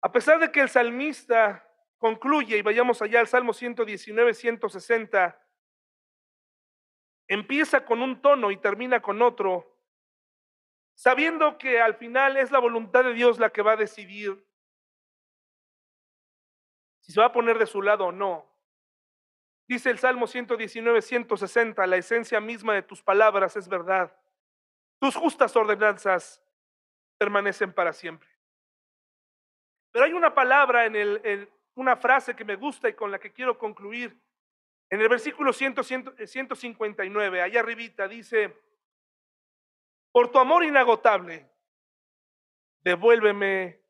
[0.02, 5.40] A pesar de que el salmista concluye, y vayamos allá al Salmo 119, 160,
[7.28, 9.80] empieza con un tono y termina con otro,
[10.96, 14.46] sabiendo que al final es la voluntad de Dios la que va a decidir
[17.02, 18.48] si se va a poner de su lado o no.
[19.68, 24.16] Dice el Salmo 119, 160, la esencia misma de tus palabras es verdad.
[25.00, 26.44] Tus justas ordenanzas
[27.18, 28.31] permanecen para siempre.
[29.92, 33.34] Pero hay una palabra en, el, una frase que me gusta y con la que
[33.34, 34.20] quiero concluir.
[34.90, 35.76] En el versículo 100,
[36.26, 38.58] 159, eh, allá arribita, dice,
[40.12, 41.50] por tu amor inagotable,
[42.82, 43.82] devuélveme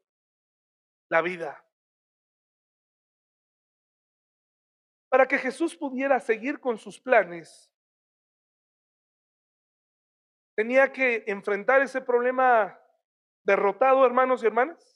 [1.10, 1.66] la vida.
[5.10, 7.72] Para que Jesús pudiera seguir con sus planes,
[10.56, 12.80] tenía que enfrentar ese problema
[13.44, 14.91] derrotado, hermanos y hermanas.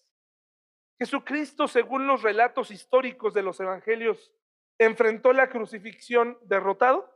[0.97, 4.31] Jesucristo, según los relatos históricos de los evangelios,
[4.77, 7.13] enfrentó la crucifixión derrotado.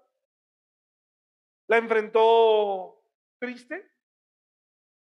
[1.67, 3.01] La enfrentó
[3.39, 3.89] triste,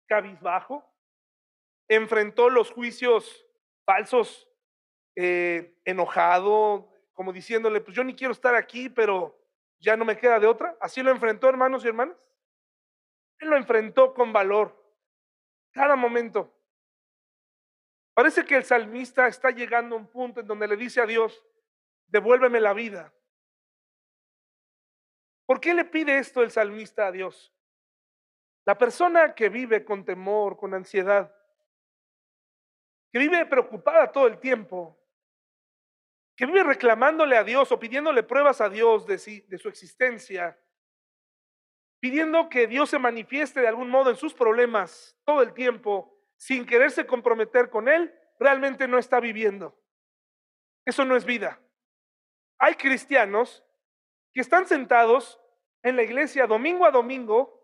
[0.07, 0.85] cabizbajo.
[1.89, 3.47] Enfrentó los juicios
[3.85, 4.49] falsos,
[5.17, 9.39] eh, enojado, como diciéndole, pues yo ni quiero estar aquí, pero
[9.79, 10.77] ya no me queda de otra.
[10.81, 12.17] Así lo enfrentó, hermanos y hermanas.
[13.41, 14.77] Él lo enfrentó con valor,
[15.73, 16.55] cada momento.
[18.15, 21.43] Parece que el salmista está llegando a un punto en donde le dice a Dios,
[22.09, 23.13] devuélveme la vida.
[25.47, 27.53] ¿Por qué le pide esto el salmista a Dios?
[28.65, 31.35] La persona que vive con temor, con ansiedad,
[33.13, 34.97] que vive preocupada todo el tiempo,
[36.37, 40.59] que vive reclamándole a Dios o pidiéndole pruebas a Dios de, de su existencia,
[42.01, 46.65] pidiendo que Dios se manifieste de algún modo en sus problemas todo el tiempo, sin
[46.65, 49.79] quererse comprometer con Él, realmente no está viviendo.
[50.87, 51.61] Eso no es vida.
[52.59, 53.63] hay cristianos
[54.33, 55.39] que están sentados
[55.83, 57.61] en la iglesia domingo a domingo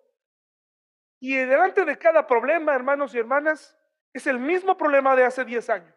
[1.20, 3.78] y delante de cada problema, hermanos y hermanas,
[4.12, 5.94] es el mismo problema de hace 10 años.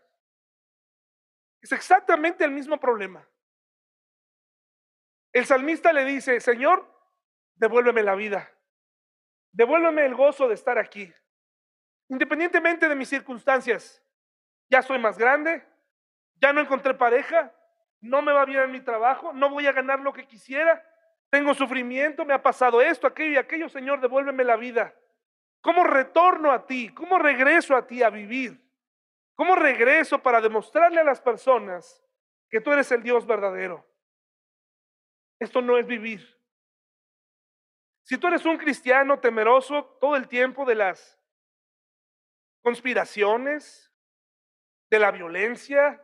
[1.61, 3.27] Es exactamente el mismo problema.
[5.33, 6.89] El salmista le dice, Señor,
[7.55, 8.49] devuélveme la vida.
[9.51, 11.13] Devuélveme el gozo de estar aquí.
[12.09, 14.03] Independientemente de mis circunstancias.
[14.69, 15.63] Ya soy más grande,
[16.35, 17.53] ya no encontré pareja,
[18.01, 20.83] no me va bien en mi trabajo, no voy a ganar lo que quisiera,
[21.29, 24.93] tengo sufrimiento, me ha pasado esto, aquello y aquello, Señor, devuélveme la vida.
[25.61, 26.89] ¿Cómo retorno a ti?
[26.89, 28.59] ¿Cómo regreso a ti a vivir?
[29.35, 32.03] ¿Cómo regreso para demostrarle a las personas
[32.49, 33.85] que tú eres el Dios verdadero?
[35.39, 36.37] Esto no es vivir.
[38.03, 41.18] Si tú eres un cristiano temeroso todo el tiempo de las
[42.61, 43.89] conspiraciones,
[44.89, 46.01] de la violencia,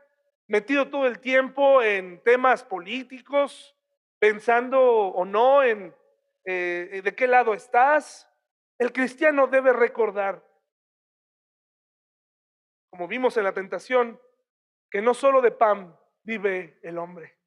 [0.47, 3.75] metido todo el tiempo en temas políticos,
[4.19, 5.95] pensando o no en
[6.45, 8.31] eh, de qué lado estás,
[8.77, 10.45] el cristiano debe recordar,
[12.91, 14.21] como vimos en la tentación,
[14.91, 17.37] que no solo de pan vive el hombre,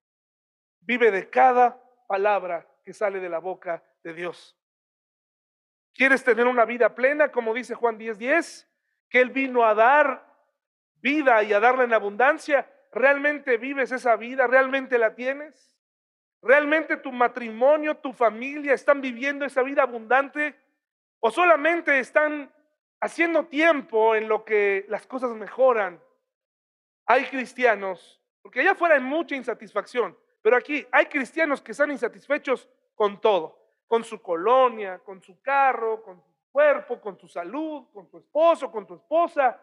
[0.80, 4.58] vive de cada palabra que sale de la boca de Dios.
[5.94, 8.16] ¿Quieres tener una vida plena, como dice Juan 10:10?
[8.18, 8.67] 10?
[9.08, 10.26] Que Él vino a dar
[11.00, 12.70] vida y a darla en abundancia.
[12.92, 14.46] ¿Realmente vives esa vida?
[14.46, 15.76] ¿Realmente la tienes?
[16.42, 20.54] ¿Realmente tu matrimonio, tu familia están viviendo esa vida abundante?
[21.20, 22.52] ¿O solamente están
[23.00, 26.00] haciendo tiempo en lo que las cosas mejoran?
[27.06, 32.68] Hay cristianos, porque allá afuera hay mucha insatisfacción, pero aquí hay cristianos que están insatisfechos
[32.94, 38.08] con todo, con su colonia, con su carro, con su cuerpo, con su salud, con
[38.10, 39.60] tu esposo, con tu esposa,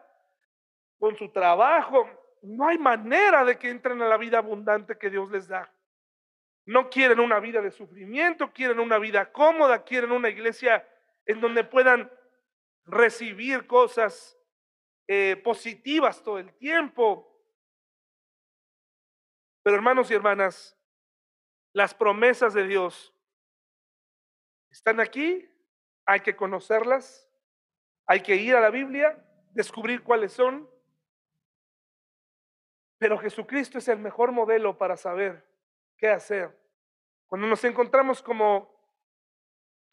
[0.98, 2.08] con su trabajo.
[2.42, 5.72] No hay manera de que entren a la vida abundante que Dios les da.
[6.64, 10.86] No quieren una vida de sufrimiento, quieren una vida cómoda, quieren una iglesia
[11.24, 12.10] en donde puedan
[12.84, 14.36] recibir cosas
[15.08, 17.32] eh, positivas todo el tiempo.
[19.62, 20.76] Pero hermanos y hermanas,
[21.72, 23.12] las promesas de Dios
[24.70, 25.48] están aquí,
[26.06, 27.28] hay que conocerlas,
[28.06, 30.70] hay que ir a la Biblia, descubrir cuáles son.
[32.98, 35.44] Pero Jesucristo es el mejor modelo para saber
[35.98, 36.56] qué hacer.
[37.26, 38.74] Cuando nos encontramos como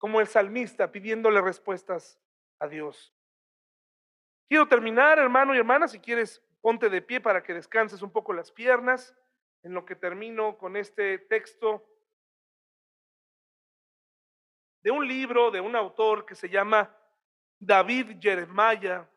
[0.03, 2.19] como el salmista pidiéndole respuestas
[2.59, 3.15] a Dios.
[4.49, 8.33] Quiero terminar, hermano y hermana, si quieres, ponte de pie para que descanses un poco
[8.33, 9.15] las piernas
[9.61, 11.85] en lo que termino con este texto
[14.83, 16.95] de un libro de un autor que se llama
[17.57, 19.07] David Jeremiah,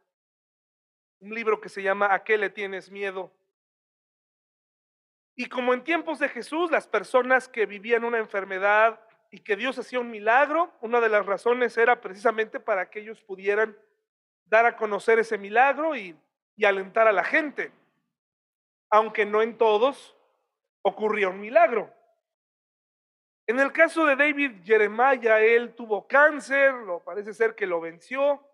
[1.20, 3.32] un libro que se llama ¿A qué le tienes miedo?
[5.34, 9.00] Y como en tiempos de Jesús, las personas que vivían una enfermedad
[9.30, 13.20] y que Dios hacía un milagro, una de las razones era precisamente para que ellos
[13.22, 13.76] pudieran
[14.46, 16.16] dar a conocer ese milagro y,
[16.64, 17.70] alentar a la gente,
[18.88, 20.16] aunque no en todos
[20.80, 21.92] ocurría un milagro.
[23.46, 28.44] En el caso de David Jeremiah, él tuvo cáncer, lo parece ser que lo venció,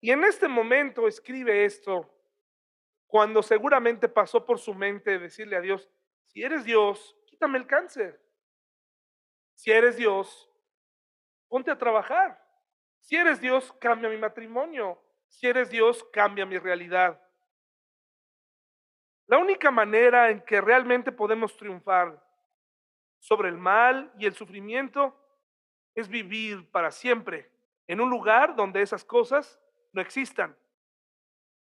[0.00, 2.12] y en este momento escribe esto,
[3.06, 5.88] cuando seguramente pasó por su mente decirle a Dios,
[6.24, 8.20] si eres Dios, quítame el cáncer.
[9.54, 10.50] Si eres Dios,
[11.48, 12.44] ponte a trabajar.
[13.00, 15.02] Si eres Dios, cambia mi matrimonio.
[15.28, 17.18] Si eres Dios, cambia mi realidad.
[19.26, 22.22] La única manera en que realmente podemos triunfar
[23.18, 25.16] sobre el mal y el sufrimiento
[25.94, 27.50] es vivir para siempre
[27.86, 29.60] en un lugar donde esas cosas
[29.92, 30.56] no existan.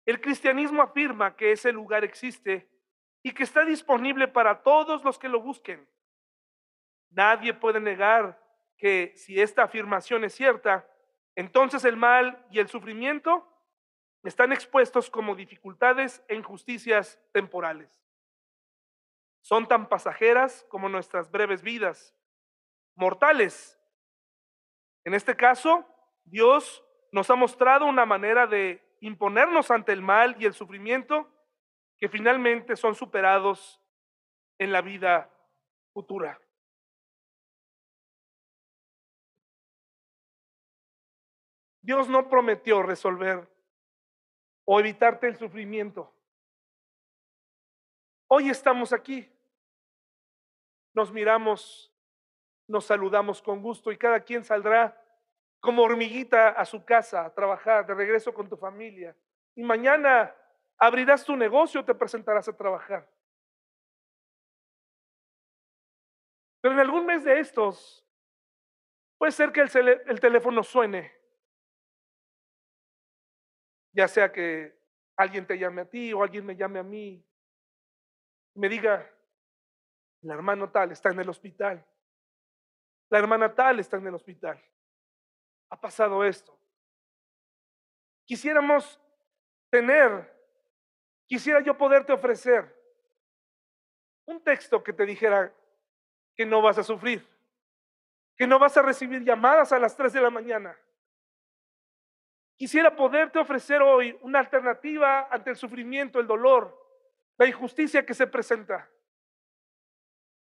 [0.05, 2.69] El cristianismo afirma que ese lugar existe
[3.23, 5.87] y que está disponible para todos los que lo busquen.
[7.09, 8.41] Nadie puede negar
[8.77, 10.87] que si esta afirmación es cierta,
[11.35, 13.47] entonces el mal y el sufrimiento
[14.23, 18.06] están expuestos como dificultades e injusticias temporales.
[19.47, 22.13] Son tan pasajeras como nuestras breves vidas,
[22.95, 23.79] mortales.
[25.05, 25.87] En este caso,
[26.25, 26.83] Dios
[27.13, 31.31] nos ha mostrado una manera de imponernos ante el mal y el sufrimiento
[31.97, 33.81] que finalmente son superados
[34.59, 35.33] en la vida
[35.93, 36.37] futura.
[41.81, 43.49] Dios no prometió resolver
[44.65, 46.13] o evitarte el sufrimiento.
[48.27, 49.31] Hoy estamos aquí,
[50.97, 51.93] nos miramos,
[52.67, 54.99] nos saludamos con gusto y cada quien saldrá
[55.59, 59.15] como hormiguita a su casa a trabajar, de regreso con tu familia.
[59.53, 60.35] Y mañana
[60.75, 63.07] abrirás tu negocio, te presentarás a trabajar.
[66.61, 68.03] Pero en algún mes de estos,
[69.19, 71.15] puede ser que el, el teléfono suene.
[73.91, 74.75] Ya sea que
[75.15, 77.23] alguien te llame a ti o alguien me llame a mí.
[78.55, 79.07] Me diga,
[80.21, 81.85] el hermano tal está en el hospital.
[83.09, 84.61] La hermana tal está en el hospital.
[85.69, 86.57] Ha pasado esto.
[88.25, 88.99] Quisiéramos
[89.69, 90.33] tener,
[91.25, 92.75] quisiera yo poderte ofrecer
[94.25, 95.53] un texto que te dijera
[96.35, 97.25] que no vas a sufrir,
[98.35, 100.77] que no vas a recibir llamadas a las 3 de la mañana.
[102.57, 106.75] Quisiera poderte ofrecer hoy una alternativa ante el sufrimiento, el dolor,
[107.37, 108.89] la injusticia que se presenta,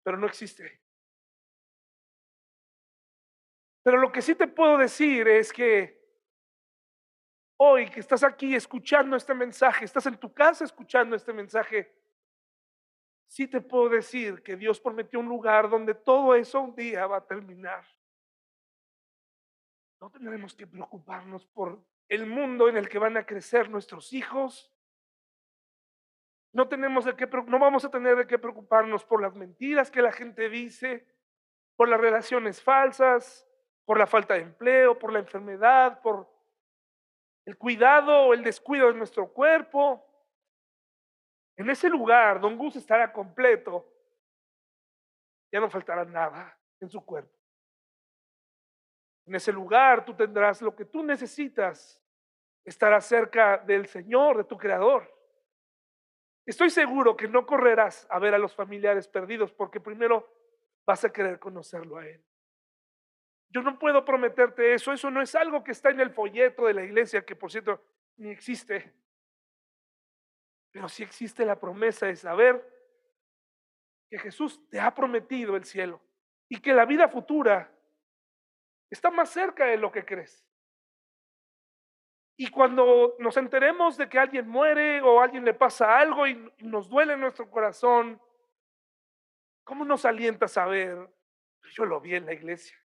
[0.03, 0.81] pero no existe.
[3.83, 5.99] Pero lo que sí te puedo decir es que
[7.57, 11.95] hoy que estás aquí escuchando este mensaje, estás en tu casa escuchando este mensaje,
[13.27, 17.17] sí te puedo decir que Dios prometió un lugar donde todo eso un día va
[17.17, 17.85] a terminar.
[19.99, 24.71] No tendremos que preocuparnos por el mundo en el que van a crecer nuestros hijos.
[26.53, 30.01] No, tenemos de qué, no vamos a tener de qué preocuparnos por las mentiras que
[30.01, 31.07] la gente dice,
[31.77, 33.47] por las relaciones falsas,
[33.85, 36.29] por la falta de empleo, por la enfermedad, por
[37.45, 40.05] el cuidado o el descuido de nuestro cuerpo.
[41.57, 43.87] En ese lugar, don Gus estará completo,
[45.51, 47.33] ya no faltará nada en su cuerpo.
[49.25, 52.01] En ese lugar tú tendrás lo que tú necesitas,
[52.65, 55.20] estarás cerca del Señor, de tu Creador.
[56.45, 60.27] Estoy seguro que no correrás a ver a los familiares perdidos porque primero
[60.85, 62.23] vas a querer conocerlo a Él.
[63.49, 66.73] Yo no puedo prometerte eso, eso no es algo que está en el folleto de
[66.73, 67.83] la iglesia, que por cierto
[68.17, 68.93] ni existe.
[70.71, 72.65] Pero sí existe la promesa de saber
[74.09, 76.01] que Jesús te ha prometido el cielo
[76.47, 77.71] y que la vida futura
[78.89, 80.45] está más cerca de lo que crees.
[82.41, 86.89] Y cuando nos enteremos de que alguien muere o alguien le pasa algo y nos
[86.89, 88.19] duele nuestro corazón,
[89.63, 91.07] ¿cómo nos alienta saber?
[91.75, 92.75] Yo lo vi en la iglesia.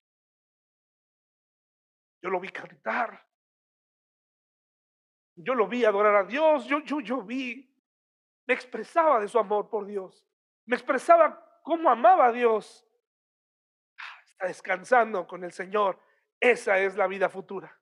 [2.21, 3.27] Yo lo vi cantar.
[5.37, 6.67] Yo lo vi adorar a Dios.
[6.67, 7.75] Yo, yo, yo vi,
[8.47, 10.29] me expresaba de su amor por Dios.
[10.67, 12.87] Me expresaba cómo amaba a Dios.
[13.99, 15.99] Ah, está descansando con el Señor.
[16.39, 17.75] Esa es la vida futura.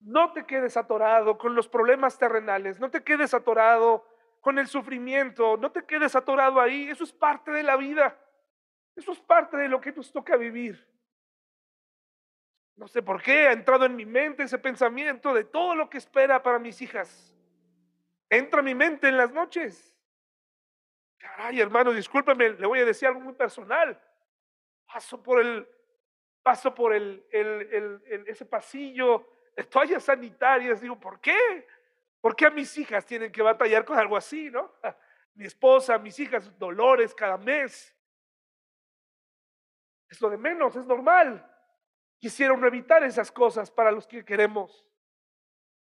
[0.00, 2.80] No te quedes atorado con los problemas terrenales.
[2.80, 4.06] No te quedes atorado
[4.40, 5.56] con el sufrimiento.
[5.56, 6.88] No te quedes atorado ahí.
[6.88, 8.18] Eso es parte de la vida.
[8.96, 10.86] Eso es parte de lo que nos toca vivir.
[12.76, 15.98] No sé por qué ha entrado en mi mente ese pensamiento de todo lo que
[15.98, 17.36] espera para mis hijas.
[18.30, 19.94] Entra a mi mente en las noches.
[21.18, 24.00] Caray, hermano, discúlpeme, le voy a decir algo muy personal.
[24.86, 25.68] Paso por el,
[26.42, 29.28] paso por el, el, el, ese pasillo
[29.68, 30.80] toallas sanitarias.
[30.80, 31.66] Digo, ¿por qué?
[32.20, 34.72] ¿Por qué a mis hijas tienen que batallar con algo así, no?
[35.34, 37.96] Mi esposa, mis hijas, dolores cada mes.
[40.08, 41.46] Es lo de menos, es normal.
[42.18, 44.84] Quisieron evitar esas cosas para los que queremos.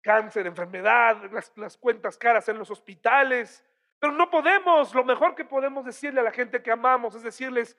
[0.01, 1.17] Cáncer, enfermedad,
[1.55, 3.65] las, cuentas caras en los hospitales.
[3.97, 7.77] Pero no podemos, lo mejor que podemos decirle a la gente que amamos es decirles,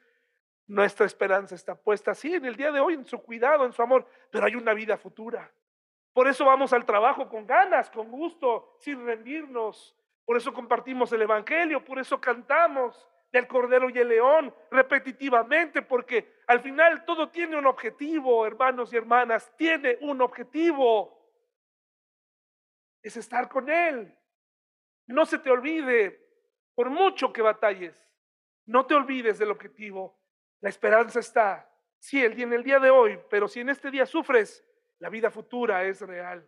[0.67, 3.83] nuestra esperanza está puesta así en el día de hoy, en su cuidado, en su
[3.83, 5.51] amor, pero hay una vida futura.
[6.13, 9.97] Por eso vamos al trabajo con ganas, con gusto, sin rendirnos.
[10.25, 16.41] Por eso compartimos el Evangelio, por eso cantamos, del Cordero y el León repetitivamente, porque
[16.47, 21.17] al final todo tiene un objetivo, hermanos y hermanas, tiene un objetivo.
[23.03, 24.17] Es estar con Él.
[25.07, 26.29] No se te olvide,
[26.75, 27.97] por mucho que batalles,
[28.67, 30.19] no te olvides del objetivo.
[30.61, 33.91] La esperanza está, sí, el día en el día de hoy, pero si en este
[33.91, 34.65] día sufres,
[35.01, 36.47] la vida futura es real.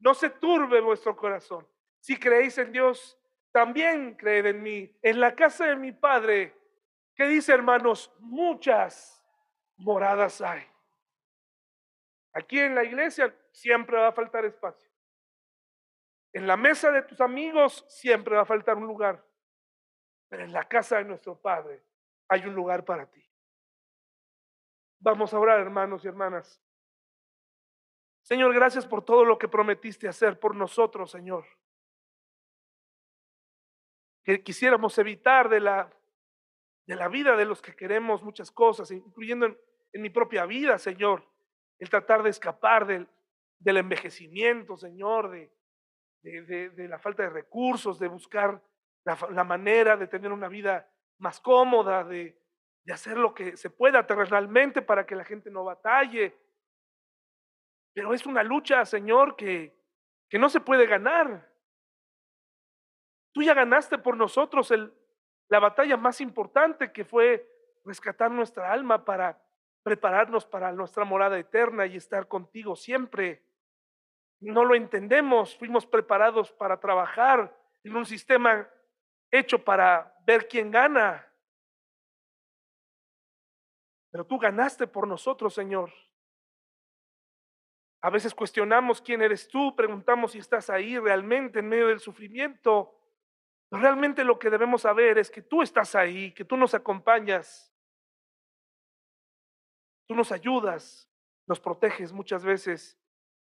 [0.00, 1.66] No se turbe vuestro corazón.
[2.00, 3.18] Si creéis en Dios,
[3.52, 4.98] también creed en mí.
[5.02, 6.54] En la casa de mi Padre,
[7.14, 9.22] que dice hermanos, muchas
[9.76, 10.66] moradas hay.
[12.32, 14.90] Aquí en la iglesia siempre va a faltar espacio.
[16.32, 19.22] En la mesa de tus amigos siempre va a faltar un lugar.
[20.28, 21.82] Pero en la casa de nuestro Padre
[22.28, 23.22] hay un lugar para ti.
[24.98, 26.62] Vamos a orar, hermanos y hermanas.
[28.26, 31.44] Señor, gracias por todo lo que prometiste hacer por nosotros, Señor
[34.26, 35.88] que quisiéramos evitar de la,
[36.84, 39.56] de la vida de los que queremos muchas cosas, incluyendo en,
[40.02, 41.24] mi propia vida, Señor,
[41.78, 43.08] el tratar de escapar del,
[43.60, 45.52] del envejecimiento, Señor, de,
[46.22, 48.60] de, la falta de recursos, de buscar
[49.04, 52.36] la, la, manera de tener una vida más cómoda, de,
[52.82, 56.36] de hacer lo que se pueda terrenalmente para que la gente no batalle.
[57.96, 59.74] Pero es una lucha, Señor, que,
[60.28, 61.50] que no se puede ganar.
[63.32, 64.92] Tú ya ganaste por nosotros el,
[65.48, 67.50] la batalla más importante que fue
[67.86, 69.42] rescatar nuestra alma para
[69.82, 73.42] prepararnos para nuestra morada eterna y estar contigo siempre.
[74.40, 78.68] No lo entendemos, fuimos preparados para trabajar en un sistema
[79.30, 81.26] hecho para ver quién gana.
[84.10, 85.90] Pero tú ganaste por nosotros, Señor.
[88.02, 92.92] A veces cuestionamos quién eres tú, preguntamos si estás ahí realmente en medio del sufrimiento.
[93.68, 97.72] Pero realmente lo que debemos saber es que tú estás ahí, que tú nos acompañas.
[100.06, 101.10] Tú nos ayudas,
[101.46, 102.98] nos proteges muchas veces.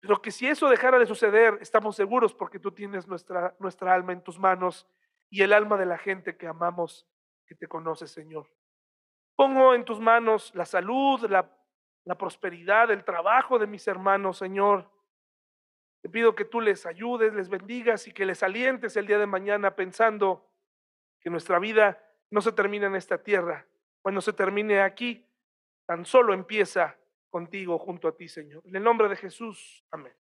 [0.01, 4.11] Pero que si eso dejara de suceder, estamos seguros porque tú tienes nuestra, nuestra alma
[4.11, 4.87] en tus manos
[5.29, 7.07] y el alma de la gente que amamos,
[7.47, 8.47] que te conoce, Señor.
[9.35, 11.49] Pongo en tus manos la salud, la,
[12.05, 14.89] la prosperidad, el trabajo de mis hermanos, Señor.
[16.01, 19.25] Te pido que tú les ayudes, les bendigas y que les alientes el día de
[19.25, 20.49] mañana pensando
[21.21, 23.65] que nuestra vida no se termina en esta tierra.
[24.01, 25.25] Cuando se termine aquí,
[25.85, 26.97] tan solo empieza
[27.29, 28.61] contigo junto a ti, Señor.
[28.65, 30.13] En el nombre de Jesús, amén.